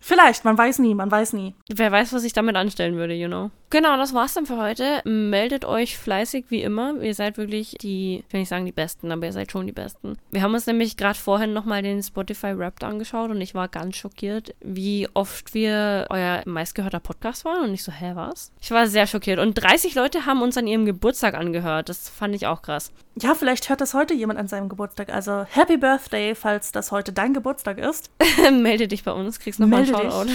[0.00, 1.54] Vielleicht, man weiß nie, man weiß nie.
[1.68, 3.50] Wer weiß, was ich damit anstellen würde, you know.
[3.68, 5.00] Genau, das war's dann für heute.
[5.04, 7.00] Meldet euch fleißig wie immer.
[7.00, 9.72] Ihr seid wirklich die, ich will nicht sagen die Besten, aber ihr seid schon die
[9.72, 10.16] Besten.
[10.32, 13.96] Wir haben uns nämlich gerade vorhin nochmal den Spotify Wrapped angeschaut und ich war ganz
[13.96, 18.50] schockiert, wie oft wir euer meistgehörter Podcast waren und ich so, hä, was?
[18.60, 19.38] Ich war sehr schockiert.
[19.38, 21.90] Und 30 Leute haben uns an ihrem Geburtstag angehört.
[21.90, 22.90] Das fand ich auch krass.
[23.16, 25.12] Ja, vielleicht hört das heute jemand an seinem Geburtstag.
[25.12, 28.10] Also Happy Birthday, falls das heute dein Geburtstag ist.
[28.52, 30.30] Melde dich bei uns, kriegst nochmal einen Shoutout.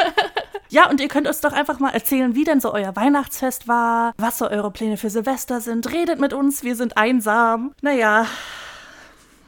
[0.68, 4.12] ja, und ihr könnt uns doch einfach mal erzählen, wie denn so euer Weihnachtsfest war,
[4.18, 5.92] was so eure Pläne für Silvester sind.
[5.92, 7.72] Redet mit uns, wir sind einsam.
[7.80, 8.26] Naja,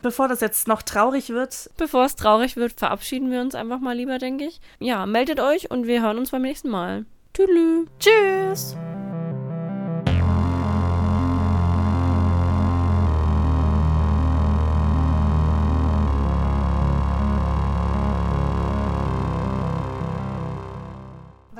[0.02, 1.70] bevor das jetzt noch traurig wird.
[1.76, 4.60] Bevor es traurig wird, verabschieden wir uns einfach mal lieber, denke ich.
[4.78, 7.06] Ja, meldet euch und wir hören uns beim nächsten Mal.
[7.34, 7.86] Tschüss.
[7.98, 8.76] Tschüss.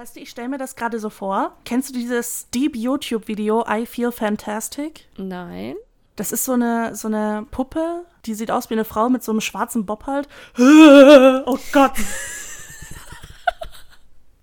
[0.03, 1.57] Weißt du, ich stelle mir das gerade so vor.
[1.65, 5.07] Kennst du dieses Deep YouTube-Video I Feel Fantastic?
[5.17, 5.77] Nein.
[6.17, 9.31] Das ist so eine, so eine Puppe, die sieht aus wie eine Frau mit so
[9.31, 10.27] einem schwarzen Bob halt.
[11.47, 11.93] Oh Gott.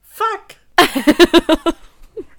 [0.07, 0.55] Fuck.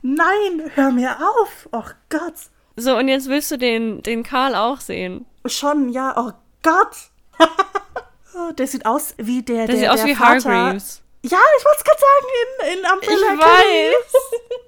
[0.01, 1.69] Nein, hör mir auf.
[1.73, 2.37] Oh Gott.
[2.77, 5.27] So, und jetzt willst du den, den Karl auch sehen.
[5.45, 6.15] Schon, ja.
[6.17, 6.97] Oh Gott.
[8.57, 10.51] der sieht aus wie der, Der, der sieht aus der wie Vater.
[10.51, 11.03] Hargreaves.
[11.23, 12.27] Ja, ich wollte es gerade sagen,
[12.73, 13.43] in, in Ich Umbrella Academy.
[13.43, 14.15] weiß.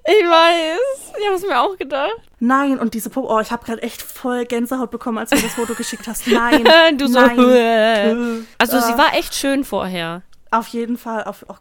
[0.05, 1.13] Ich weiß.
[1.19, 2.11] Ich habe es mir auch gedacht.
[2.39, 5.41] Nein, und diese Puppe, oh, ich habe gerade echt voll Gänsehaut bekommen, als du mir
[5.43, 6.27] das Foto geschickt hast.
[6.27, 6.63] Nein.
[6.97, 7.19] du so.
[7.19, 8.47] nein.
[8.59, 8.97] Also, sie Ah.
[8.97, 10.21] war echt schön vorher.
[10.51, 11.23] Auf jeden Fall.
[11.23, 11.55] Auf, oh,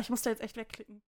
[0.00, 1.02] ich muss da jetzt echt wegklicken.